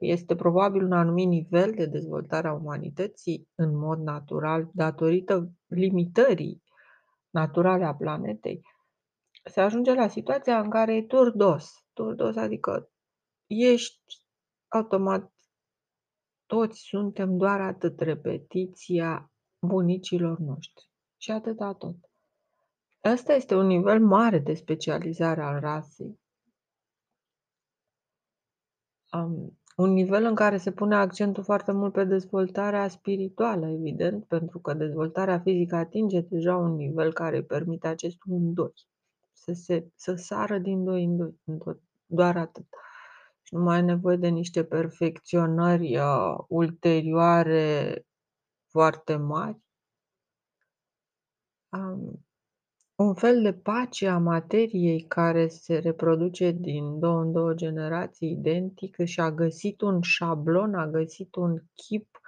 Este 0.00 0.34
probabil 0.34 0.84
un 0.84 0.92
anumit 0.92 1.28
nivel 1.28 1.72
de 1.74 1.86
dezvoltare 1.86 2.48
a 2.48 2.52
umanității 2.52 3.48
în 3.54 3.76
mod 3.76 3.98
natural, 3.98 4.70
datorită 4.72 5.50
limitării 5.66 6.62
naturale 7.30 7.84
a 7.84 7.94
planetei. 7.94 8.60
Se 9.44 9.60
ajunge 9.60 9.94
la 9.94 10.08
situația 10.08 10.60
în 10.60 10.70
care 10.70 10.96
e 10.96 11.02
turdos. 11.02 11.84
Turdos 11.92 12.36
adică 12.36 12.90
ești 13.46 14.24
automat 14.68 15.32
toți 16.46 16.80
suntem 16.80 17.36
doar 17.36 17.60
atât, 17.60 18.00
repetiția 18.00 19.30
bunicilor 19.66 20.38
noștri 20.38 20.88
și 21.16 21.30
atâta 21.30 21.72
tot. 21.72 21.96
Ăsta 23.04 23.32
este 23.32 23.54
un 23.54 23.66
nivel 23.66 24.00
mare 24.00 24.38
de 24.38 24.54
specializare 24.54 25.42
al 25.42 25.60
rasei. 25.60 26.18
Um, 29.12 29.58
un 29.76 29.92
nivel 29.92 30.24
în 30.24 30.34
care 30.34 30.56
se 30.56 30.72
pune 30.72 30.94
accentul 30.94 31.42
foarte 31.42 31.72
mult 31.72 31.92
pe 31.92 32.04
dezvoltarea 32.04 32.88
spirituală, 32.88 33.68
evident, 33.68 34.24
pentru 34.24 34.58
că 34.58 34.74
dezvoltarea 34.74 35.40
fizică 35.40 35.76
atinge 35.76 36.20
deja 36.20 36.56
un 36.56 36.74
nivel 36.74 37.12
care 37.12 37.36
îi 37.36 37.44
permite 37.44 37.88
acest 37.88 38.16
un 38.26 38.54
doi. 38.54 38.72
Să, 39.32 39.52
se, 39.52 39.90
să 39.94 40.14
sară 40.14 40.58
din 40.58 40.84
doi 40.84 41.04
în 41.04 41.16
doi, 41.16 41.40
în 41.44 41.58
tot, 41.58 41.80
doar 42.06 42.36
atât. 42.36 42.66
Și 43.42 43.54
nu 43.54 43.62
mai 43.62 43.76
ai 43.76 43.82
nevoie 43.82 44.16
de 44.16 44.28
niște 44.28 44.64
perfecționări 44.64 45.98
uh, 45.98 46.38
ulterioare 46.48 48.04
foarte 48.76 49.16
mari. 49.16 49.56
Um, 51.68 52.26
un 52.94 53.14
fel 53.14 53.42
de 53.42 53.52
pace 53.52 54.08
a 54.08 54.18
materiei 54.18 55.06
care 55.06 55.48
se 55.48 55.78
reproduce 55.78 56.50
din 56.50 56.98
două 56.98 57.20
în 57.20 57.32
două 57.32 57.54
generații 57.54 58.30
identică 58.30 59.04
și 59.04 59.20
a 59.20 59.30
găsit 59.30 59.80
un 59.80 60.00
șablon, 60.00 60.74
a 60.74 60.86
găsit 60.86 61.34
un 61.34 61.62
chip 61.74 62.20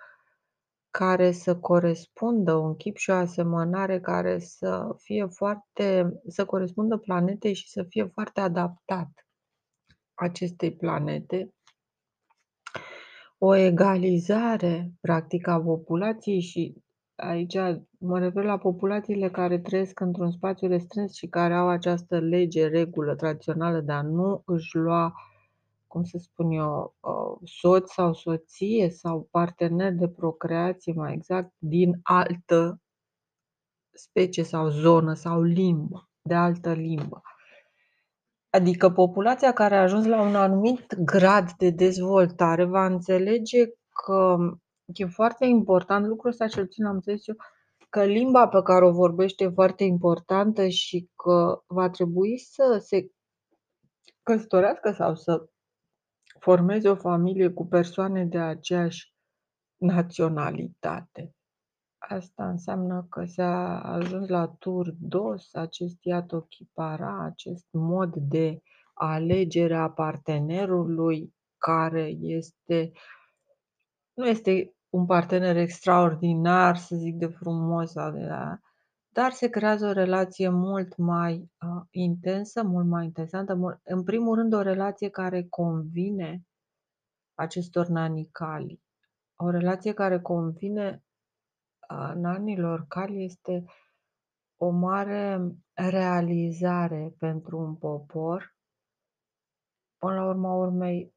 care 0.91 1.33
să 1.33 1.57
corespundă, 1.57 2.55
un 2.55 2.77
chip 2.77 2.97
și 2.97 3.11
o 3.11 3.15
asemănare 3.15 4.01
care 4.01 4.39
să 4.39 4.97
fie 4.99 5.27
foarte, 5.27 6.21
să 6.27 6.45
corespundă 6.45 6.97
planetei 6.97 7.55
și 7.55 7.71
să 7.71 7.83
fie 7.83 8.05
foarte 8.05 8.41
adaptat 8.41 9.27
acestei 10.15 10.77
planete. 10.77 11.53
O 13.39 13.55
egalizare, 13.55 14.93
practic, 15.01 15.47
a 15.47 15.61
populației 15.61 16.41
și 16.41 16.83
Aici 17.21 17.57
mă 17.99 18.19
refer 18.19 18.45
la 18.45 18.59
populațiile 18.59 19.31
care 19.31 19.59
trăiesc 19.59 20.01
într-un 20.01 20.31
spațiu 20.31 20.69
restrâns 20.69 21.15
și 21.15 21.27
care 21.27 21.55
au 21.55 21.69
această 21.69 22.19
lege, 22.19 22.67
regulă 22.67 23.15
tradițională 23.15 23.81
de 23.81 23.93
a 23.93 24.03
nu 24.03 24.43
își 24.47 24.77
lua, 24.77 25.15
cum 25.87 26.05
să 26.05 26.19
spun 26.19 26.51
eu, 26.51 26.95
uh, 27.01 27.39
soț 27.45 27.93
sau 27.93 28.13
soție 28.15 28.91
sau 28.91 29.29
partener 29.31 29.93
de 29.93 30.09
procreație, 30.09 30.93
mai 30.93 31.13
exact, 31.13 31.53
din 31.59 32.01
altă 32.03 32.81
specie 33.91 34.43
sau 34.43 34.69
zonă 34.69 35.15
sau 35.15 35.43
limbă, 35.43 36.09
de 36.23 36.35
altă 36.35 36.73
limbă. 36.73 37.23
Adică 38.51 38.91
populația 38.91 39.53
care 39.53 39.77
a 39.77 39.83
ajuns 39.83 40.07
la 40.07 40.21
un 40.21 40.35
anumit 40.35 40.95
grad 40.95 41.53
de 41.53 41.71
dezvoltare 41.71 42.65
va 42.65 42.87
înțelege 42.87 43.67
că 44.05 44.37
E 44.95 45.07
foarte 45.07 45.45
important 45.45 46.07
lucrul 46.07 46.31
ăsta, 46.31 46.47
cel 46.47 46.65
puțin 46.65 46.85
am 46.85 46.95
înțeles 46.95 47.27
eu, 47.27 47.37
că 47.89 48.05
limba 48.05 48.49
pe 48.49 48.63
care 48.63 48.85
o 48.85 48.93
vorbește 48.93 49.45
e 49.45 49.49
foarte 49.49 49.85
importantă 49.85 50.69
și 50.69 51.11
că 51.17 51.63
va 51.67 51.91
trebui 51.91 52.39
să 52.39 52.83
se 52.85 53.11
căsătorească 54.23 54.93
sau 54.93 55.15
să 55.15 55.49
formeze 56.41 56.89
o 56.89 56.95
familie 56.95 57.51
cu 57.51 57.67
persoane 57.67 58.25
de 58.25 58.39
aceeași 58.39 59.15
naționalitate. 59.77 61.35
Asta 62.11 62.49
înseamnă 62.49 63.07
că 63.11 63.25
s-a 63.25 63.81
ajuns 63.81 64.29
la 64.29 64.47
tur 64.47 64.95
dos, 64.99 65.55
acest 65.55 66.05
iată 66.05 66.47
chipara, 66.49 67.25
acest 67.25 67.67
mod 67.71 68.15
de 68.17 68.63
alegere 68.95 69.77
a 69.77 69.91
partenerului 69.91 71.35
care 71.59 72.07
este 72.21 72.93
nu 74.15 74.27
este 74.27 74.75
un 74.89 75.07
partener 75.07 75.57
extraordinar, 75.57 76.77
să 76.77 76.97
zic 76.97 77.15
de 77.15 77.27
frumos 77.27 77.91
sau 77.91 78.13
de 78.13 78.27
la 78.27 78.59
dar 79.09 79.33
se 79.33 79.49
creează 79.49 79.87
o 79.87 79.93
relație 79.93 80.49
mult 80.49 80.97
mai 80.97 81.51
uh, 81.61 81.83
intensă, 81.91 82.63
mult 82.63 82.87
mai 82.87 83.05
interesantă, 83.05 83.55
mult, 83.55 83.81
în 83.85 84.03
primul 84.03 84.35
rând 84.35 84.53
o 84.53 84.63
relație 84.63 85.09
care 85.09 85.47
convine 85.49 86.43
acestor 87.35 87.87
nanicali. 87.87 88.81
O 89.37 89.51
relație 89.51 89.93
care 89.93 90.21
convine 90.21 90.91
uh, 90.91 91.08
nanilor 92.15 92.85
cali 92.89 93.25
este 93.25 93.65
o 94.57 94.71
mare 94.71 95.41
realizare 95.75 97.15
pentru 97.19 97.59
un 97.59 97.75
popor. 97.75 98.57
Până 99.99 100.15
la 100.15 100.27
urma 100.27 100.55
urmei, 100.55 101.17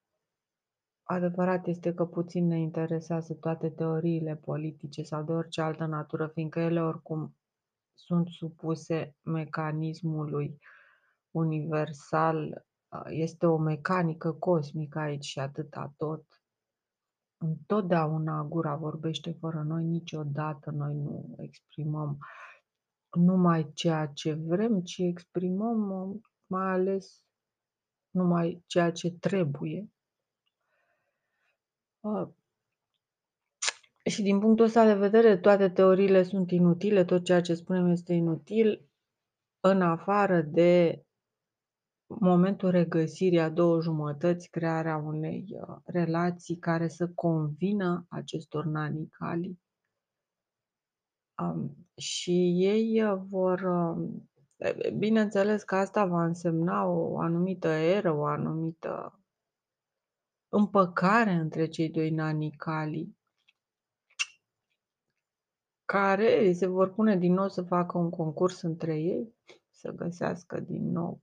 Adevărat 1.12 1.68
este 1.68 1.94
că 1.94 2.06
puțin 2.06 2.48
ne 2.48 2.60
interesează 2.60 3.34
toate 3.34 3.70
teoriile 3.70 4.36
politice 4.36 5.04
sau 5.04 5.24
de 5.24 5.32
orice 5.32 5.62
altă 5.62 5.86
natură, 5.86 6.28
fiindcă 6.28 6.60
ele 6.60 6.82
oricum 6.82 7.36
sunt 7.94 8.28
supuse 8.28 9.16
mecanismului 9.22 10.58
universal. 11.32 12.66
Este 13.06 13.46
o 13.46 13.58
mecanică 13.58 14.32
cosmică 14.32 15.00
aici 15.00 15.26
și 15.26 15.40
atâta 15.40 15.94
tot. 15.98 16.41
Întotdeauna 17.44 18.44
gura 18.44 18.76
vorbește 18.76 19.32
fără 19.40 19.64
noi, 19.68 19.84
niciodată 19.84 20.72
noi 20.72 20.94
nu 20.94 21.36
exprimăm 21.38 22.18
numai 23.12 23.72
ceea 23.74 24.08
ce 24.08 24.34
vrem, 24.34 24.82
ci 24.82 24.98
exprimăm 24.98 26.22
mai 26.48 26.72
ales 26.72 27.24
numai 28.10 28.64
ceea 28.68 28.92
ce 28.92 29.12
trebuie. 29.12 29.92
Și 34.06 34.22
din 34.22 34.40
punctul 34.40 34.66
ăsta 34.66 34.86
de 34.86 34.94
vedere, 34.94 35.38
toate 35.38 35.70
teoriile 35.70 36.24
sunt 36.24 36.52
inutile, 36.52 37.06
tot 37.06 37.24
ceea 37.24 37.42
ce 37.42 37.54
spunem 37.54 37.88
este 37.88 38.14
inutil, 38.14 38.90
în 39.60 39.82
afară 39.82 40.42
de 40.42 41.04
momentul 42.20 42.70
regăsirii 42.70 43.40
a 43.40 43.50
două 43.50 43.82
jumătăți, 43.82 44.50
crearea 44.50 44.98
unei 44.98 45.46
uh, 45.50 45.78
relații 45.86 46.58
care 46.58 46.88
să 46.88 47.10
convină 47.10 48.06
acestor 48.10 48.66
nanicali. 48.66 49.60
Um, 51.42 51.88
și 51.98 52.54
ei 52.58 53.04
uh, 53.04 53.22
vor, 53.30 53.62
um, 53.62 54.30
bineînțeles 54.98 55.64
că 55.64 55.76
asta 55.76 56.06
va 56.06 56.24
însemna 56.24 56.86
o 56.86 57.20
anumită 57.20 57.68
eră, 57.68 58.12
o 58.12 58.26
anumită 58.26 59.20
împăcare 60.50 61.32
între 61.32 61.68
cei 61.68 61.90
doi 61.90 62.10
nanicali, 62.10 63.18
care 65.86 66.54
se 66.54 66.66
vor 66.68 66.94
pune 66.94 67.18
din 67.18 67.34
nou 67.34 67.50
să 67.50 67.62
facă 67.62 67.98
un 67.98 68.10
concurs 68.10 68.62
între 68.62 69.00
ei, 69.00 69.36
să 69.70 69.92
găsească 69.92 70.60
din 70.60 70.92
nou 70.92 71.22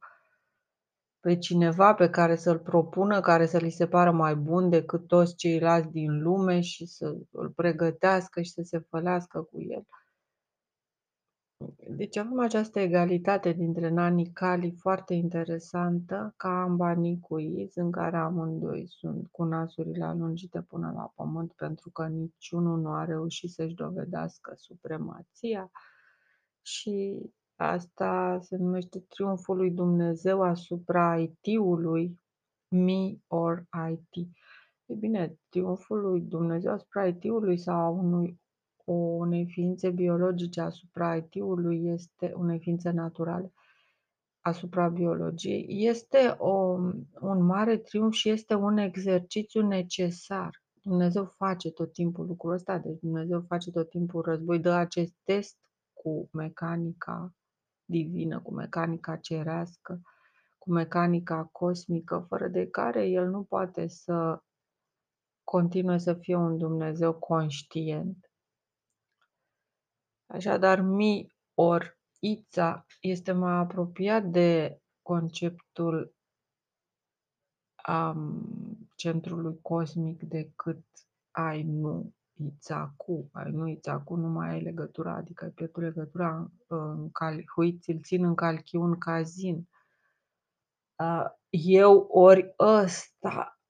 pe 1.20 1.38
cineva 1.38 1.94
pe 1.94 2.10
care 2.10 2.36
să-l 2.36 2.58
propună, 2.58 3.20
care 3.20 3.46
să 3.46 3.58
li 3.58 3.70
se 3.70 3.86
pară 3.86 4.10
mai 4.10 4.34
bun 4.34 4.68
decât 4.68 5.06
toți 5.06 5.36
ceilalți 5.36 5.90
din 5.90 6.22
lume 6.22 6.60
și 6.60 6.86
să 6.86 7.16
îl 7.30 7.48
pregătească 7.48 8.42
și 8.42 8.50
să 8.50 8.62
se 8.62 8.78
fălească 8.78 9.42
cu 9.42 9.62
el. 9.62 9.86
Deci 11.88 12.16
avem 12.16 12.40
această 12.40 12.80
egalitate 12.80 13.52
dintre 13.52 13.88
nanii 13.88 14.32
Cali 14.32 14.74
foarte 14.78 15.14
interesantă, 15.14 16.34
ca 16.36 16.62
ambanii 16.62 17.20
cuiți, 17.20 17.78
în 17.78 17.90
care 17.90 18.16
amândoi 18.16 18.86
sunt 18.88 19.28
cu 19.30 19.44
nasurile 19.44 20.04
alungite 20.04 20.62
până 20.62 20.92
la 20.94 21.12
pământ, 21.14 21.52
pentru 21.52 21.90
că 21.90 22.06
niciunul 22.06 22.80
nu 22.80 22.90
a 22.90 23.04
reușit 23.04 23.50
să-și 23.50 23.74
dovedească 23.74 24.52
supremația 24.56 25.70
și 26.62 27.18
asta 27.58 28.38
se 28.40 28.56
numește 28.56 29.00
triumful 29.00 29.56
lui 29.56 29.70
Dumnezeu 29.70 30.42
asupra 30.42 31.18
IT-ului, 31.18 32.20
me 32.68 33.14
or 33.26 33.64
IT. 33.90 34.28
E 34.86 34.94
bine, 34.94 35.38
triumful 35.48 36.00
lui 36.00 36.20
Dumnezeu 36.20 36.72
asupra 36.72 37.06
IT-ului 37.06 37.58
sau 37.58 37.98
unui 37.98 38.40
unei 38.84 39.46
ființe 39.46 39.90
biologice 39.90 40.60
asupra 40.60 41.16
IT-ului 41.16 41.86
este 41.86 42.32
unei 42.36 42.58
ființe 42.58 42.90
naturale 42.90 43.52
asupra 44.40 44.88
biologiei 44.88 45.66
este 45.68 46.34
o, 46.38 46.78
un 47.20 47.44
mare 47.44 47.76
triumf 47.76 48.12
și 48.12 48.28
este 48.28 48.54
un 48.54 48.76
exercițiu 48.76 49.66
necesar. 49.66 50.62
Dumnezeu 50.82 51.24
face 51.24 51.70
tot 51.70 51.92
timpul 51.92 52.26
lucrul 52.26 52.52
ăsta, 52.52 52.78
deci 52.78 52.98
Dumnezeu 53.00 53.40
face 53.40 53.70
tot 53.70 53.90
timpul 53.90 54.22
război, 54.22 54.58
dă 54.58 54.70
acest 54.70 55.14
test 55.24 55.56
cu 55.92 56.28
mecanica 56.32 57.32
divină, 57.88 58.40
cu 58.40 58.54
mecanica 58.54 59.16
cerească, 59.16 60.00
cu 60.58 60.70
mecanica 60.70 61.44
cosmică, 61.44 62.24
fără 62.28 62.48
de 62.48 62.66
care 62.66 63.06
el 63.06 63.28
nu 63.28 63.42
poate 63.42 63.86
să 63.86 64.42
continue 65.44 65.98
să 65.98 66.14
fie 66.14 66.36
un 66.36 66.58
Dumnezeu 66.58 67.14
conștient. 67.14 68.32
Așadar, 70.26 70.80
mi 70.80 71.32
or 71.54 71.98
ița 72.18 72.86
este 73.00 73.32
mai 73.32 73.52
apropiat 73.52 74.24
de 74.24 74.80
conceptul 75.02 76.14
um, 77.88 78.88
centrului 78.94 79.60
cosmic 79.62 80.22
decât 80.22 80.84
ai 81.30 81.62
nu 81.62 82.12
Ițacu, 82.46 83.28
ai 83.32 83.50
nu 83.50 83.66
Ițacu, 83.66 84.14
nu 84.14 84.28
mai 84.28 84.48
ai 84.50 84.62
legătura, 84.62 85.14
adică 85.14 85.44
ai 85.44 85.50
pierdut 85.50 85.82
legătura 85.82 86.50
în 86.66 87.10
cal, 87.10 87.44
uiți, 87.56 87.90
îl 87.90 88.00
țin 88.00 88.24
în 88.24 88.34
calchiun 88.34 88.98
cazin. 88.98 89.68
Eu 91.50 92.06
ori 92.10 92.54
ăsta, 92.58 93.60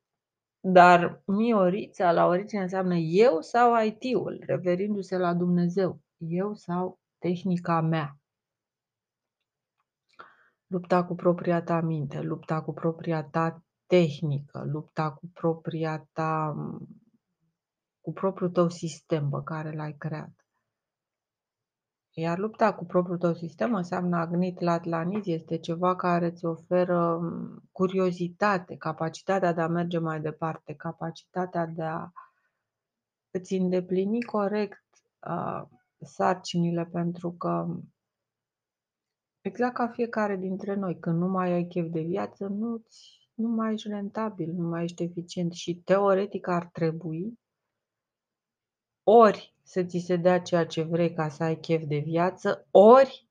dar 0.60 1.22
miorița 1.26 2.12
la 2.12 2.26
origine 2.26 2.62
înseamnă 2.62 2.94
eu 2.96 3.40
sau 3.40 3.84
IT-ul, 3.84 4.42
referindu-se 4.46 5.16
la 5.16 5.34
Dumnezeu. 5.34 6.00
Eu 6.16 6.54
sau 6.54 7.00
tehnica 7.18 7.80
mea. 7.80 8.18
Lupta 10.66 11.04
cu 11.04 11.14
propria 11.14 11.62
ta 11.62 11.80
minte, 11.80 12.20
lupta 12.20 12.62
cu 12.62 12.72
propria 12.72 13.24
ta 13.24 13.62
tehnică, 13.86 14.64
lupta 14.64 15.12
cu 15.12 15.26
propria 15.32 16.08
ta 16.12 16.56
cu 18.08 18.14
propriul 18.14 18.50
tău 18.50 18.68
sistem 18.68 19.28
pe 19.30 19.40
care 19.44 19.72
l-ai 19.72 19.94
creat. 19.98 20.46
Iar 22.12 22.38
lupta 22.38 22.74
cu 22.74 22.84
propriul 22.84 23.18
tău 23.18 23.34
sistem 23.34 23.74
înseamnă 23.74 24.16
agnit 24.16 24.60
latlanit, 24.60 25.24
este 25.24 25.58
ceva 25.58 25.96
care 25.96 26.26
îți 26.26 26.44
oferă 26.44 27.20
curiozitate, 27.72 28.76
capacitatea 28.76 29.52
de 29.52 29.60
a 29.60 29.66
merge 29.66 29.98
mai 29.98 30.20
departe, 30.20 30.74
capacitatea 30.74 31.66
de 31.66 31.82
a 31.82 32.10
îți 33.30 33.54
îndeplini 33.54 34.22
corect 34.22 34.84
uh, 35.28 35.62
sarcinile, 36.00 36.84
pentru 36.84 37.32
că 37.32 37.66
exact 39.40 39.74
ca 39.74 39.88
fiecare 39.88 40.36
dintre 40.36 40.74
noi, 40.74 40.98
când 40.98 41.18
nu 41.18 41.28
mai 41.28 41.52
ai 41.52 41.66
chef 41.66 41.86
de 41.90 42.00
viață, 42.00 42.46
nu, 42.46 42.82
nu 43.34 43.48
mai 43.48 43.72
ești 43.72 43.88
rentabil, 43.88 44.52
nu 44.52 44.68
mai 44.68 44.84
ești 44.84 45.02
eficient 45.02 45.52
și 45.52 45.74
teoretic 45.74 46.46
ar 46.46 46.66
trebui 46.66 47.38
ori 49.10 49.54
să 49.62 49.82
ți 49.82 49.98
se 49.98 50.16
dea 50.16 50.40
ceea 50.40 50.66
ce 50.66 50.82
vrei 50.82 51.12
ca 51.14 51.28
să 51.28 51.42
ai 51.42 51.56
chef 51.56 51.82
de 51.86 51.98
viață, 51.98 52.66
ori 52.70 53.28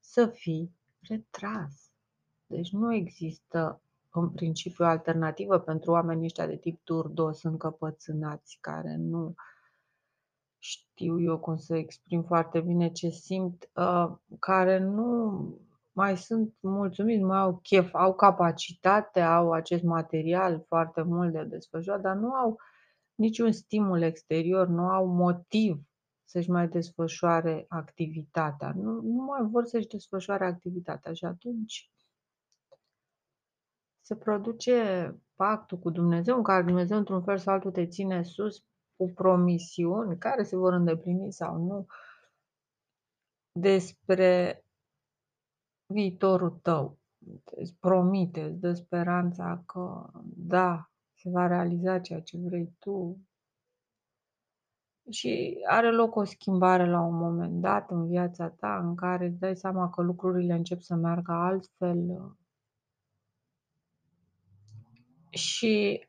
să 0.00 0.26
fii 0.26 0.74
retras. 1.08 1.90
Deci 2.46 2.70
nu 2.70 2.94
există 2.94 3.80
în 4.10 4.30
principiu 4.30 4.84
alternativă 4.84 5.58
pentru 5.58 5.90
oamenii 5.90 6.24
ăștia 6.24 6.46
de 6.46 6.56
tip 6.56 6.80
turdos 6.84 7.42
încăpățânați, 7.42 8.58
care 8.60 8.96
nu 8.96 9.34
știu 10.58 11.20
eu 11.20 11.38
cum 11.38 11.56
să 11.56 11.76
exprim 11.76 12.22
foarte 12.22 12.60
bine 12.60 12.90
ce 12.90 13.08
simt, 13.08 13.70
uh, 13.74 14.12
care 14.38 14.78
nu 14.78 15.40
mai 15.92 16.16
sunt 16.16 16.54
mulțumiți, 16.60 17.22
mai 17.22 17.38
au 17.38 17.58
chef, 17.62 17.94
au 17.94 18.14
capacitate, 18.14 19.20
au 19.20 19.52
acest 19.52 19.82
material 19.82 20.64
foarte 20.68 21.02
mult 21.02 21.32
de 21.32 21.42
desfășurat, 21.42 22.00
dar 22.00 22.16
nu 22.16 22.32
au 22.32 22.58
niciun 23.16 23.52
stimul 23.52 24.02
exterior, 24.02 24.66
nu 24.66 24.88
au 24.88 25.06
motiv 25.06 25.82
să-și 26.24 26.50
mai 26.50 26.68
desfășoare 26.68 27.64
activitatea. 27.68 28.72
Nu, 28.76 29.00
nu 29.00 29.24
mai 29.24 29.48
vor 29.50 29.64
să-și 29.64 29.86
desfășoare 29.86 30.46
activitatea 30.46 31.12
și 31.12 31.24
atunci 31.24 31.90
se 34.00 34.16
produce 34.16 35.14
pactul 35.34 35.78
cu 35.78 35.90
Dumnezeu, 35.90 36.36
în 36.36 36.42
care 36.42 36.62
Dumnezeu 36.62 36.98
într-un 36.98 37.22
fel 37.22 37.38
sau 37.38 37.54
altul 37.54 37.70
te 37.70 37.86
ține 37.86 38.22
sus 38.22 38.64
cu 38.96 39.10
promisiuni 39.14 40.18
care 40.18 40.42
se 40.42 40.56
vor 40.56 40.72
îndeplini 40.72 41.32
sau 41.32 41.56
nu 41.56 41.86
despre 43.52 44.64
viitorul 45.86 46.50
tău. 46.50 46.98
Îți 47.44 47.74
promite, 47.74 48.42
îți 48.42 48.60
dă 48.60 48.72
speranța 48.72 49.62
că 49.66 50.10
da, 50.36 50.90
se 51.26 51.32
va 51.32 51.46
realiza 51.46 51.98
ceea 51.98 52.20
ce 52.20 52.38
vrei 52.38 52.72
tu. 52.78 53.20
Și 55.10 55.58
are 55.68 55.90
loc 55.90 56.16
o 56.16 56.24
schimbare 56.24 56.90
la 56.90 57.00
un 57.00 57.16
moment 57.16 57.60
dat 57.60 57.90
în 57.90 58.06
viața 58.06 58.48
ta 58.48 58.78
în 58.78 58.94
care 58.94 59.26
îți 59.26 59.38
dai 59.38 59.56
seama 59.56 59.90
că 59.90 60.02
lucrurile 60.02 60.54
încep 60.54 60.80
să 60.80 60.94
meargă 60.94 61.32
altfel. 61.32 62.34
Și 65.30 66.06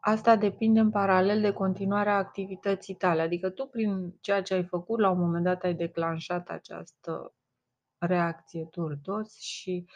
asta 0.00 0.36
depinde 0.36 0.80
în 0.80 0.90
paralel 0.90 1.40
de 1.40 1.52
continuarea 1.52 2.16
activității 2.16 2.94
tale. 2.94 3.22
Adică 3.22 3.50
tu 3.50 3.66
prin 3.66 4.14
ceea 4.20 4.42
ce 4.42 4.54
ai 4.54 4.64
făcut 4.64 4.98
la 4.98 5.10
un 5.10 5.18
moment 5.18 5.44
dat 5.44 5.62
ai 5.62 5.74
declanșat 5.74 6.48
această 6.48 7.34
reacție 7.98 8.64
turdos 8.64 9.38
și 9.40 9.86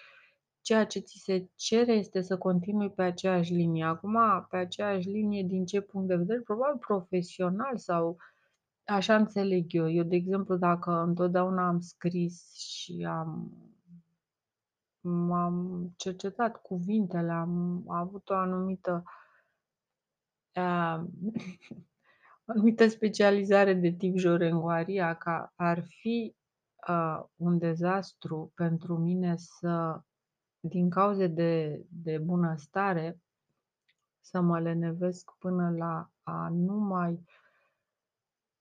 ceea 0.71 0.87
ce 0.87 0.99
ți 0.99 1.19
se 1.19 1.49
cere 1.55 1.93
este 1.93 2.21
să 2.21 2.39
continui 2.39 2.91
pe 2.91 3.03
aceeași 3.03 3.53
linie. 3.53 3.85
Acum, 3.85 4.19
pe 4.51 4.57
aceeași 4.57 5.09
linie, 5.09 5.43
din 5.43 5.65
ce 5.65 5.81
punct 5.81 6.09
de 6.09 6.17
vedere? 6.17 6.41
Probabil 6.41 6.79
profesional 6.79 7.77
sau 7.77 8.17
așa 8.85 9.17
înțeleg 9.17 9.75
eu. 9.75 9.91
Eu, 9.91 10.05
de 10.05 10.17
exemplu, 10.17 10.57
dacă 10.57 10.91
întotdeauna 10.91 11.67
am 11.67 11.81
scris 11.81 12.55
și 12.55 13.07
am 13.09 13.53
m-am 15.01 15.89
cercetat 15.97 16.57
cuvintele, 16.63 17.33
am 17.33 17.85
avut 17.89 18.29
o 18.31 18.35
anumită 18.35 19.03
uh, 20.55 21.03
o 22.47 22.53
anumită 22.53 22.89
specializare 22.89 23.75
de 23.75 23.91
tip 23.91 24.17
jorengoaria, 24.17 25.15
ca 25.15 25.53
ar 25.57 25.85
fi 25.87 26.37
uh, 26.89 27.23
un 27.37 27.59
dezastru 27.59 28.53
pentru 28.55 28.99
mine 28.99 29.35
să 29.37 30.01
din 30.61 30.91
cauze 30.91 31.27
de, 31.27 31.85
de 31.89 32.19
bunăstare, 32.19 33.21
să 34.21 34.41
mă 34.41 34.61
lenevesc 34.61 35.31
până 35.39 35.71
la 35.77 36.11
a 36.23 36.49
nu 36.49 36.75
mai 36.75 37.25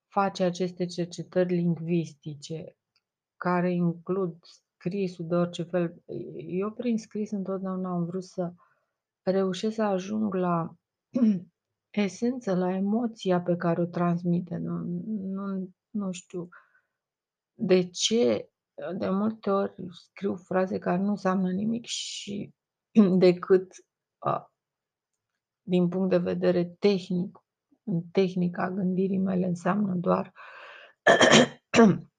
face 0.07 0.43
aceste 0.43 0.85
cercetări 0.85 1.53
lingvistice, 1.55 2.75
care 3.37 3.73
includ 3.73 4.37
scrisul 4.41 5.27
de 5.27 5.35
orice 5.35 5.63
fel. 5.63 6.03
Eu 6.47 6.71
prin 6.71 6.97
scris 6.97 7.31
întotdeauna 7.31 7.89
am 7.89 8.05
vrut 8.05 8.23
să 8.23 8.53
reușesc 9.21 9.75
să 9.75 9.83
ajung 9.83 10.33
la 10.33 10.75
esență, 11.89 12.55
la 12.55 12.73
emoția 12.73 13.41
pe 13.41 13.55
care 13.55 13.81
o 13.81 13.85
transmite. 13.85 14.57
Nu, 14.57 14.77
nu, 15.07 15.69
nu 15.89 16.11
știu 16.11 16.49
de 17.53 17.89
ce 17.89 18.49
de 18.97 19.09
multe 19.09 19.49
ori 19.49 19.73
scriu 19.91 20.35
fraze 20.35 20.77
care 20.77 21.01
nu 21.01 21.09
înseamnă 21.09 21.51
nimic 21.51 21.85
și 21.85 22.53
decât 23.17 23.71
a, 24.17 24.51
din 25.61 25.87
punct 25.87 26.09
de 26.09 26.17
vedere 26.17 26.65
tehnic, 26.79 27.37
în 27.83 28.01
tehnica 28.11 28.69
gândirii 28.69 29.19
mele 29.19 29.45
înseamnă 29.45 29.93
doar 29.95 30.33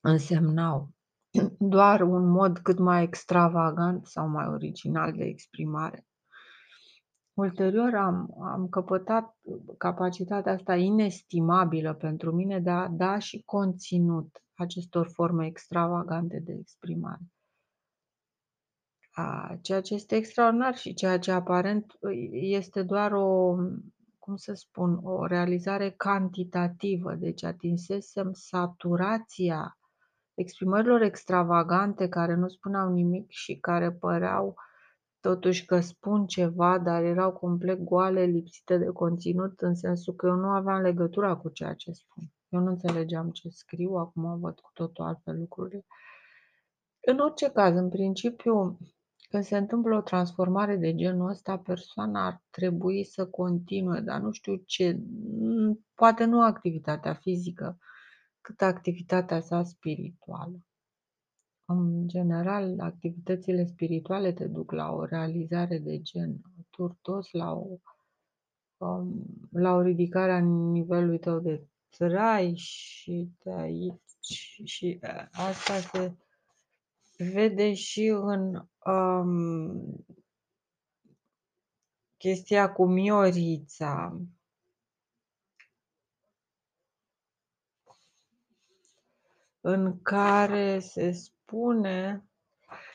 însemnau 0.00 0.90
doar 1.58 2.00
un 2.00 2.28
mod 2.28 2.58
cât 2.58 2.78
mai 2.78 3.02
extravagant 3.02 4.06
sau 4.06 4.28
mai 4.28 4.46
original 4.46 5.12
de 5.12 5.24
exprimare. 5.24 6.04
Ulterior 7.40 7.94
am, 7.94 8.36
am 8.42 8.68
căpătat 8.68 9.36
capacitatea 9.78 10.52
asta 10.52 10.76
inestimabilă 10.76 11.94
pentru 11.94 12.32
mine 12.34 12.60
de 12.60 12.70
a 12.70 12.88
da 12.88 13.18
și 13.18 13.42
conținut 13.44 14.42
acestor 14.54 15.10
forme 15.12 15.46
extravagante 15.46 16.40
de 16.44 16.52
exprimare. 16.52 17.20
A, 19.10 19.58
ceea 19.62 19.80
ce 19.80 19.94
este 19.94 20.16
extraordinar 20.16 20.76
și 20.76 20.94
ceea 20.94 21.18
ce 21.18 21.30
aparent 21.30 21.92
este 22.30 22.82
doar 22.82 23.12
o, 23.12 23.56
cum 24.18 24.36
să 24.36 24.52
spun, 24.54 25.00
o 25.02 25.26
realizare 25.26 25.90
cantitativă, 25.90 27.14
deci 27.14 27.44
atinsesem 27.44 28.32
saturația 28.32 29.78
exprimărilor 30.34 31.02
extravagante 31.02 32.08
care 32.08 32.34
nu 32.34 32.48
spuneau 32.48 32.92
nimic 32.92 33.30
și 33.30 33.58
care 33.58 33.92
păreau 33.92 34.54
totuși 35.20 35.64
că 35.64 35.80
spun 35.80 36.26
ceva, 36.26 36.78
dar 36.78 37.02
erau 37.02 37.32
complet 37.32 37.78
goale, 37.78 38.24
lipsite 38.24 38.78
de 38.78 38.86
conținut, 38.86 39.60
în 39.60 39.74
sensul 39.74 40.14
că 40.14 40.26
eu 40.26 40.34
nu 40.34 40.48
aveam 40.48 40.80
legătura 40.80 41.36
cu 41.36 41.48
ceea 41.48 41.74
ce 41.74 41.92
spun. 41.92 42.24
Eu 42.48 42.60
nu 42.60 42.70
înțelegeam 42.70 43.30
ce 43.30 43.48
scriu, 43.48 43.94
acum 43.94 44.40
văd 44.40 44.60
cu 44.60 44.70
totul 44.74 45.04
altfel 45.04 45.38
lucrurile. 45.38 45.86
În 47.00 47.18
orice 47.18 47.50
caz, 47.50 47.76
în 47.76 47.88
principiu, 47.88 48.78
când 49.28 49.44
se 49.44 49.56
întâmplă 49.56 49.96
o 49.96 50.00
transformare 50.00 50.76
de 50.76 50.94
genul 50.94 51.28
ăsta, 51.28 51.58
persoana 51.58 52.26
ar 52.26 52.42
trebui 52.50 53.04
să 53.04 53.26
continue, 53.26 54.00
dar 54.00 54.20
nu 54.20 54.30
știu 54.30 54.56
ce, 54.56 55.00
poate 55.94 56.24
nu 56.24 56.42
activitatea 56.42 57.14
fizică, 57.14 57.78
cât 58.40 58.60
activitatea 58.60 59.40
sa 59.40 59.62
spirituală. 59.62 60.64
În 61.72 62.08
general, 62.08 62.80
activitățile 62.80 63.64
spirituale 63.64 64.32
te 64.32 64.46
duc 64.46 64.72
la 64.72 64.92
o 64.92 65.04
realizare 65.04 65.78
de 65.78 66.00
gen 66.00 66.40
turtos, 66.70 67.30
la 67.30 67.52
o, 67.52 67.78
um, 68.76 69.24
la 69.50 69.74
o 69.74 69.80
ridicare 69.80 70.32
a 70.32 70.40
nivelului 70.72 71.18
tău 71.18 71.38
de 71.38 71.66
trai 71.88 72.52
și 72.56 73.30
de 73.42 73.52
aici 73.52 74.62
și 74.64 74.98
asta 75.32 75.74
se 75.78 76.16
vede 77.16 77.74
și 77.74 78.06
în 78.06 78.68
um, 78.86 80.04
chestia 82.16 82.72
cu 82.72 82.86
Miorița. 82.86 84.20
În 89.60 90.02
care 90.02 90.78
se 90.78 91.10
spune 91.10 92.24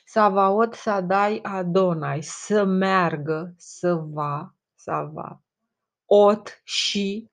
Savaot 0.05 0.73
Sadai 0.73 1.39
Adonai, 1.43 2.21
să 2.21 2.63
meargă, 2.63 3.53
să 3.57 3.93
va, 3.93 4.55
să 4.75 5.09
va, 5.13 5.41
ot 6.05 6.61
și 6.63 7.29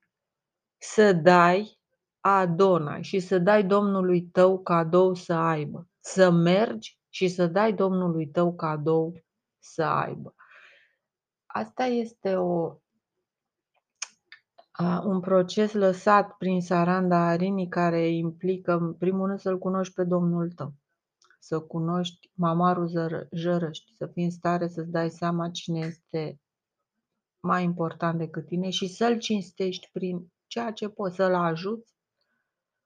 să 0.78 1.12
dai 1.12 1.80
Adonai 2.20 3.02
și 3.02 3.20
să 3.20 3.38
dai 3.38 3.64
Domnului 3.64 4.22
tău 4.22 4.58
cadou 4.62 5.14
să 5.14 5.32
aibă. 5.32 5.88
Să 6.00 6.30
mergi 6.30 7.00
și 7.08 7.28
să 7.28 7.46
dai 7.46 7.72
Domnului 7.72 8.26
tău 8.26 8.54
cadou 8.54 9.22
să 9.58 9.82
aibă. 9.82 10.34
Asta 11.46 11.84
este 11.84 12.36
o, 12.36 12.66
a, 12.66 12.81
un 15.04 15.20
proces 15.20 15.72
lăsat 15.72 16.36
prin 16.36 16.60
Saranda 16.60 17.28
Arini 17.28 17.68
care 17.68 18.08
implică, 18.08 18.72
în 18.72 18.94
primul 18.94 19.26
rând, 19.26 19.40
să-L 19.40 19.58
cunoști 19.58 19.94
pe 19.94 20.04
Domnul 20.04 20.50
tău, 20.50 20.72
să 21.38 21.60
cunoști 21.60 22.30
mamarul 22.34 22.86
zără, 22.86 23.28
jărăști, 23.32 23.94
să 23.96 24.06
fii 24.06 24.24
în 24.24 24.30
stare 24.30 24.68
să-ți 24.68 24.90
dai 24.90 25.10
seama 25.10 25.48
cine 25.48 25.78
este 25.78 26.40
mai 27.40 27.64
important 27.64 28.18
decât 28.18 28.46
tine 28.46 28.70
și 28.70 28.86
să-L 28.86 29.18
cinstești 29.18 29.88
prin 29.92 30.32
ceea 30.46 30.72
ce 30.72 30.88
poți, 30.88 31.16
să-L 31.16 31.34
ajuți 31.34 31.94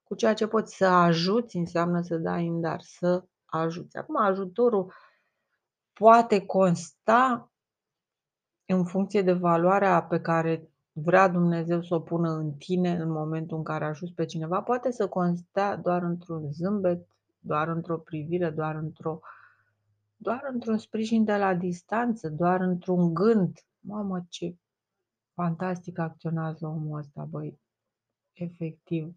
cu 0.02 0.14
ceea 0.14 0.34
ce 0.34 0.46
poți 0.46 0.76
să 0.76 0.86
ajuți 0.86 1.56
înseamnă 1.56 2.02
să 2.02 2.16
dai 2.16 2.46
în 2.46 2.60
dar, 2.60 2.80
să 2.80 3.24
ajuți. 3.44 3.96
Acum 3.96 4.16
ajutorul 4.16 4.92
poate 5.92 6.46
consta 6.46 7.52
în 8.66 8.84
funcție 8.84 9.22
de 9.22 9.32
valoarea 9.32 10.02
pe 10.02 10.20
care 10.20 10.70
vrea 10.98 11.28
Dumnezeu 11.28 11.82
să 11.82 11.94
o 11.94 12.00
pună 12.00 12.30
în 12.30 12.52
tine 12.52 12.90
în 12.90 13.10
momentul 13.10 13.56
în 13.56 13.62
care 13.62 13.84
ajuți 13.84 14.12
pe 14.12 14.24
cineva, 14.24 14.62
poate 14.62 14.90
să 14.90 15.08
constea 15.08 15.76
doar 15.76 16.02
într-un 16.02 16.52
zâmbet, 16.52 17.06
doar 17.38 17.68
într-o 17.68 17.98
privire, 17.98 18.50
doar 18.50 18.74
într-o 18.74 19.20
doar 20.16 20.48
într-un 20.52 20.78
sprijin 20.78 21.24
de 21.24 21.36
la 21.36 21.54
distanță, 21.54 22.28
doar 22.28 22.60
într-un 22.60 23.14
gând. 23.14 23.58
Mamă, 23.80 24.26
ce 24.28 24.56
fantastic 25.34 25.98
acționează 25.98 26.66
omul 26.66 26.98
ăsta, 26.98 27.24
băi, 27.30 27.60
efectiv. 28.32 29.14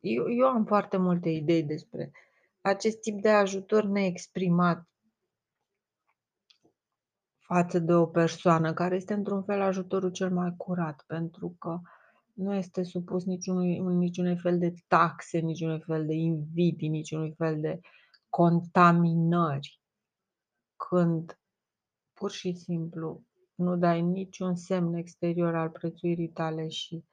Eu, 0.00 0.30
eu 0.32 0.46
am 0.46 0.64
foarte 0.64 0.96
multe 0.96 1.28
idei 1.28 1.62
despre 1.62 2.12
acest 2.60 3.00
tip 3.00 3.20
de 3.20 3.30
ajutor 3.30 3.84
neexprimat 3.84 4.88
față 7.52 7.78
de 7.78 7.92
o 7.92 8.06
persoană, 8.06 8.72
care 8.72 8.96
este 8.96 9.14
într-un 9.14 9.42
fel 9.42 9.60
ajutorul 9.60 10.10
cel 10.10 10.30
mai 10.30 10.54
curat, 10.56 11.04
pentru 11.06 11.56
că 11.58 11.80
nu 12.32 12.54
este 12.54 12.82
supus 12.82 13.24
niciunui, 13.24 13.78
niciunui 13.78 14.36
fel 14.36 14.58
de 14.58 14.74
taxe, 14.88 15.38
niciunui 15.38 15.80
fel 15.80 16.06
de 16.06 16.14
invidii, 16.14 16.88
niciunui 16.88 17.34
fel 17.36 17.60
de 17.60 17.80
contaminări. 18.28 19.80
Când 20.76 21.38
pur 22.14 22.30
și 22.30 22.52
simplu 22.54 23.22
nu 23.54 23.76
dai 23.76 24.02
niciun 24.02 24.54
semn 24.54 24.94
exterior 24.94 25.54
al 25.54 25.68
prețuirii 25.70 26.30
tale 26.30 26.68
și 26.68 27.04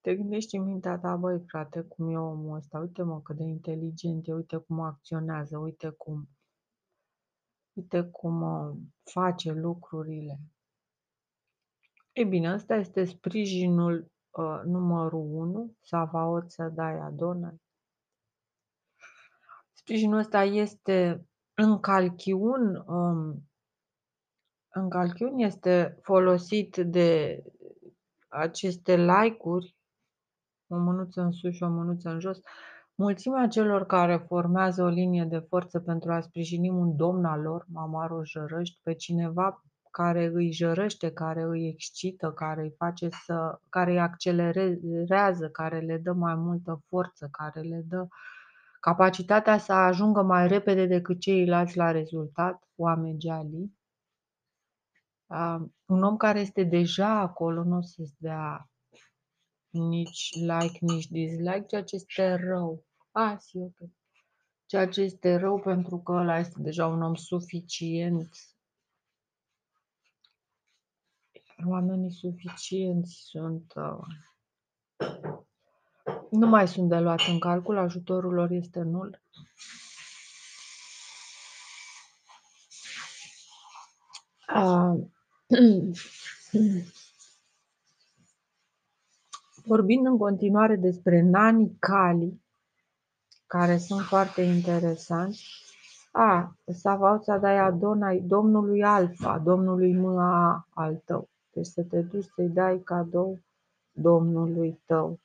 te 0.00 0.14
gândești 0.16 0.56
în 0.56 0.64
mintea 0.64 0.98
ta, 0.98 1.16
băi 1.16 1.40
frate, 1.46 1.80
cum 1.80 2.10
e 2.10 2.18
omul 2.18 2.56
ăsta, 2.56 2.78
uite 2.78 3.02
mă 3.02 3.20
cât 3.20 3.36
de 3.36 3.44
inteligent 3.44 4.28
e, 4.28 4.34
uite 4.34 4.56
cum 4.56 4.80
acționează, 4.80 5.58
uite 5.58 5.88
cum 5.88 6.28
uite 7.78 8.02
cum 8.02 8.42
uh, 8.42 8.76
face 9.04 9.52
lucrurile. 9.52 10.38
Ei 12.12 12.24
bine, 12.24 12.52
ăsta 12.52 12.74
este 12.74 13.04
sprijinul 13.04 14.10
uh, 14.30 14.60
numărul 14.64 15.20
1, 15.20 15.76
Savaot 15.80 16.50
să 16.50 16.68
dai 16.68 16.98
Adonai. 16.98 17.60
Sprijinul 19.72 20.18
ăsta 20.18 20.42
este 20.42 21.26
în 21.54 21.80
calchiun, 21.80 22.84
um, 22.86 23.48
în 24.68 24.88
calchiun 24.88 25.38
este 25.38 25.98
folosit 26.02 26.76
de 26.76 27.42
aceste 28.28 28.96
like-uri, 28.96 29.76
o 30.66 30.76
mânuță 30.76 31.20
în 31.20 31.32
sus 31.32 31.54
și 31.54 31.62
o 31.62 31.68
mânuță 31.68 32.08
în 32.08 32.20
jos, 32.20 32.40
mulțimea 32.98 33.46
celor 33.46 33.86
care 33.86 34.16
formează 34.16 34.82
o 34.82 34.88
linie 34.88 35.24
de 35.24 35.38
forță 35.38 35.80
pentru 35.80 36.12
a 36.12 36.20
sprijini 36.20 36.68
un 36.68 36.96
domn 36.96 37.24
al 37.24 37.40
lor, 37.40 37.64
mamarul 37.72 38.24
jărăști, 38.24 38.80
pe 38.82 38.94
cineva 38.94 39.62
care 39.90 40.30
îi 40.32 40.52
jărăște, 40.52 41.12
care 41.12 41.42
îi 41.42 41.68
excită, 41.68 42.32
care 42.32 42.62
îi 42.62 42.74
face 42.76 43.08
să, 43.24 43.60
care 43.68 43.90
îi 43.90 44.00
accelerează, 44.00 45.48
care 45.48 45.78
le 45.78 45.98
dă 45.98 46.12
mai 46.12 46.34
multă 46.34 46.82
forță, 46.88 47.28
care 47.30 47.60
le 47.60 47.84
dă 47.88 48.06
capacitatea 48.80 49.58
să 49.58 49.72
ajungă 49.72 50.22
mai 50.22 50.48
repede 50.48 50.86
decât 50.86 51.20
ceilalți 51.20 51.76
la 51.76 51.90
rezultat, 51.90 52.68
oameni 52.76 53.18
geali. 53.18 53.72
Uh, 55.26 55.68
un 55.86 56.02
om 56.02 56.16
care 56.16 56.40
este 56.40 56.62
deja 56.62 57.18
acolo 57.18 57.62
nu 57.62 57.76
o 57.76 57.82
să-ți 57.82 58.14
dea 58.18 58.70
nici 59.70 60.30
like, 60.32 60.78
nici 60.80 61.06
dislike, 61.06 61.64
ceea 61.66 61.82
ce 61.82 61.94
este 61.94 62.34
rău. 62.34 62.86
Ah, 63.20 63.36
si, 63.40 63.58
ok. 63.58 63.76
Ceea 64.66 64.88
ce 64.88 65.00
este 65.00 65.36
rău 65.36 65.60
pentru 65.60 65.98
că 65.98 66.12
ăla 66.12 66.38
este 66.38 66.60
deja 66.60 66.86
un 66.86 67.02
om 67.02 67.14
suficient. 67.14 68.30
Oamenii 71.66 72.12
suficienți 72.12 73.14
sunt... 73.24 73.72
Uh, 73.76 74.06
nu 76.30 76.46
mai 76.46 76.68
sunt 76.68 76.88
de 76.88 76.98
luat 76.98 77.20
în 77.28 77.38
calcul, 77.38 77.76
ajutorul 77.76 78.32
lor 78.32 78.50
este 78.50 78.80
nul. 78.80 79.22
Uh, 84.54 85.06
vorbind 89.64 90.06
în 90.06 90.18
continuare 90.18 90.76
despre 90.76 91.20
nani 91.20 91.76
cali, 91.78 92.46
care 93.48 93.78
sunt 93.78 94.00
foarte 94.04 94.42
interesanți. 94.42 95.66
A, 96.12 96.56
Savaut 96.66 97.24
dai 97.24 97.58
Adonai, 97.58 98.20
Domnului 98.20 98.82
Alfa, 98.84 99.38
Domnului 99.38 99.96
Mâa 99.96 100.66
al 100.74 100.96
tău. 101.04 101.28
Deci 101.52 101.66
să 101.66 101.82
te 101.82 102.00
duci 102.00 102.26
să-i 102.34 102.48
dai 102.48 102.78
cadou 102.78 103.38
Domnului 103.92 104.80
tău. 104.86 105.20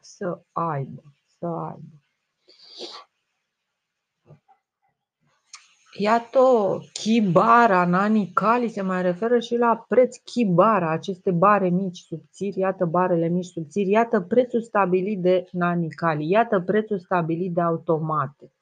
Să 0.00 0.40
aibă, 0.52 1.02
să 1.38 1.46
aibă. 1.46 2.02
Iată, 6.00 6.38
chibara, 6.92 7.86
nani 7.86 8.30
cali 8.34 8.68
se 8.68 8.82
mai 8.82 9.02
referă 9.02 9.38
și 9.38 9.56
la 9.56 9.84
preț 9.88 10.16
chibara, 10.16 10.90
aceste 10.90 11.30
bare 11.30 11.68
mici 11.68 11.98
subțiri, 11.98 12.58
iată 12.58 12.84
barele 12.84 13.28
mici 13.28 13.44
subțiri, 13.44 13.90
iată 13.90 14.20
prețul 14.20 14.62
stabilit 14.62 15.20
de 15.20 15.44
nani 15.52 15.88
cali, 15.88 16.30
iată 16.30 16.60
prețul 16.60 16.98
stabilit 16.98 17.54
de 17.54 17.60
automate. 17.60 18.52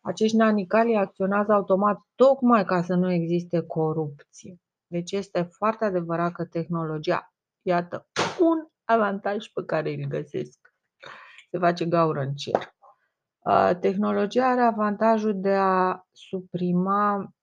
Acești 0.00 0.36
nani 0.36 0.66
cali 0.66 0.96
acționează 0.96 1.52
automat 1.52 2.00
tocmai 2.14 2.64
ca 2.64 2.82
să 2.82 2.94
nu 2.94 3.12
existe 3.12 3.60
corupție. 3.60 4.60
Deci 4.86 5.12
este 5.12 5.42
foarte 5.42 5.84
adevărat 5.84 6.32
că 6.32 6.44
tehnologia, 6.44 7.32
iată, 7.62 8.06
un 8.40 8.66
avantaj 8.84 9.46
pe 9.46 9.64
care 9.64 9.94
îl 9.94 10.04
găsesc. 10.08 10.74
Se 11.50 11.58
face 11.58 11.84
gaură 11.84 12.20
în 12.20 12.34
cer. 12.34 12.76
Tehnologia 13.80 14.46
are 14.46 14.60
avantajul 14.60 15.40
de 15.40 15.54
a 15.54 16.06
suprima 16.12 17.34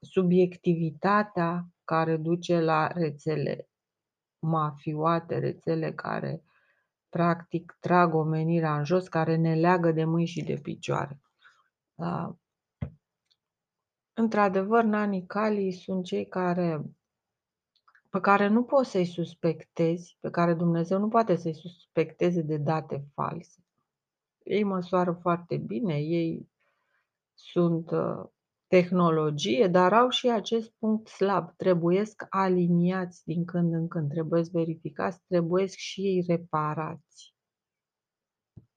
subiectivitatea 0.00 1.66
care 1.84 2.16
duce 2.16 2.60
la 2.60 2.86
rețele 2.86 3.68
mafioate, 4.38 5.38
rețele 5.38 5.92
care 5.92 6.42
practic 7.08 7.76
trag 7.80 8.14
omenirea 8.14 8.78
în 8.78 8.84
jos, 8.84 9.08
care 9.08 9.36
ne 9.36 9.54
leagă 9.54 9.92
de 9.92 10.04
mâini 10.04 10.26
și 10.26 10.42
de 10.42 10.54
picioare. 10.62 11.20
Într-adevăr, 14.12 14.84
nanii 14.84 15.26
calii 15.26 15.72
sunt 15.72 16.04
cei 16.04 16.26
care, 16.26 16.82
pe 18.10 18.20
care 18.20 18.48
nu 18.48 18.64
poți 18.64 18.90
să-i 18.90 19.06
suspectezi, 19.06 20.16
pe 20.20 20.30
care 20.30 20.54
Dumnezeu 20.54 20.98
nu 20.98 21.08
poate 21.08 21.36
să-i 21.36 21.54
suspecteze 21.54 22.42
de 22.42 22.56
date 22.56 23.04
false. 23.14 23.62
Ei 24.48 24.62
măsoară 24.62 25.18
foarte 25.20 25.56
bine, 25.56 25.94
ei 25.94 26.48
sunt 27.34 27.90
uh, 27.90 28.24
tehnologie, 28.66 29.66
dar 29.66 29.92
au 29.92 30.08
și 30.08 30.30
acest 30.30 30.72
punct 30.78 31.08
slab. 31.08 31.56
Trebuiesc 31.56 32.26
aliniați 32.28 33.24
din 33.24 33.44
când 33.44 33.72
în 33.72 33.88
când, 33.88 34.08
trebuie 34.08 34.42
verificați, 34.52 35.20
trebuie 35.26 35.66
și 35.66 36.00
ei 36.00 36.24
reparați. 36.26 37.34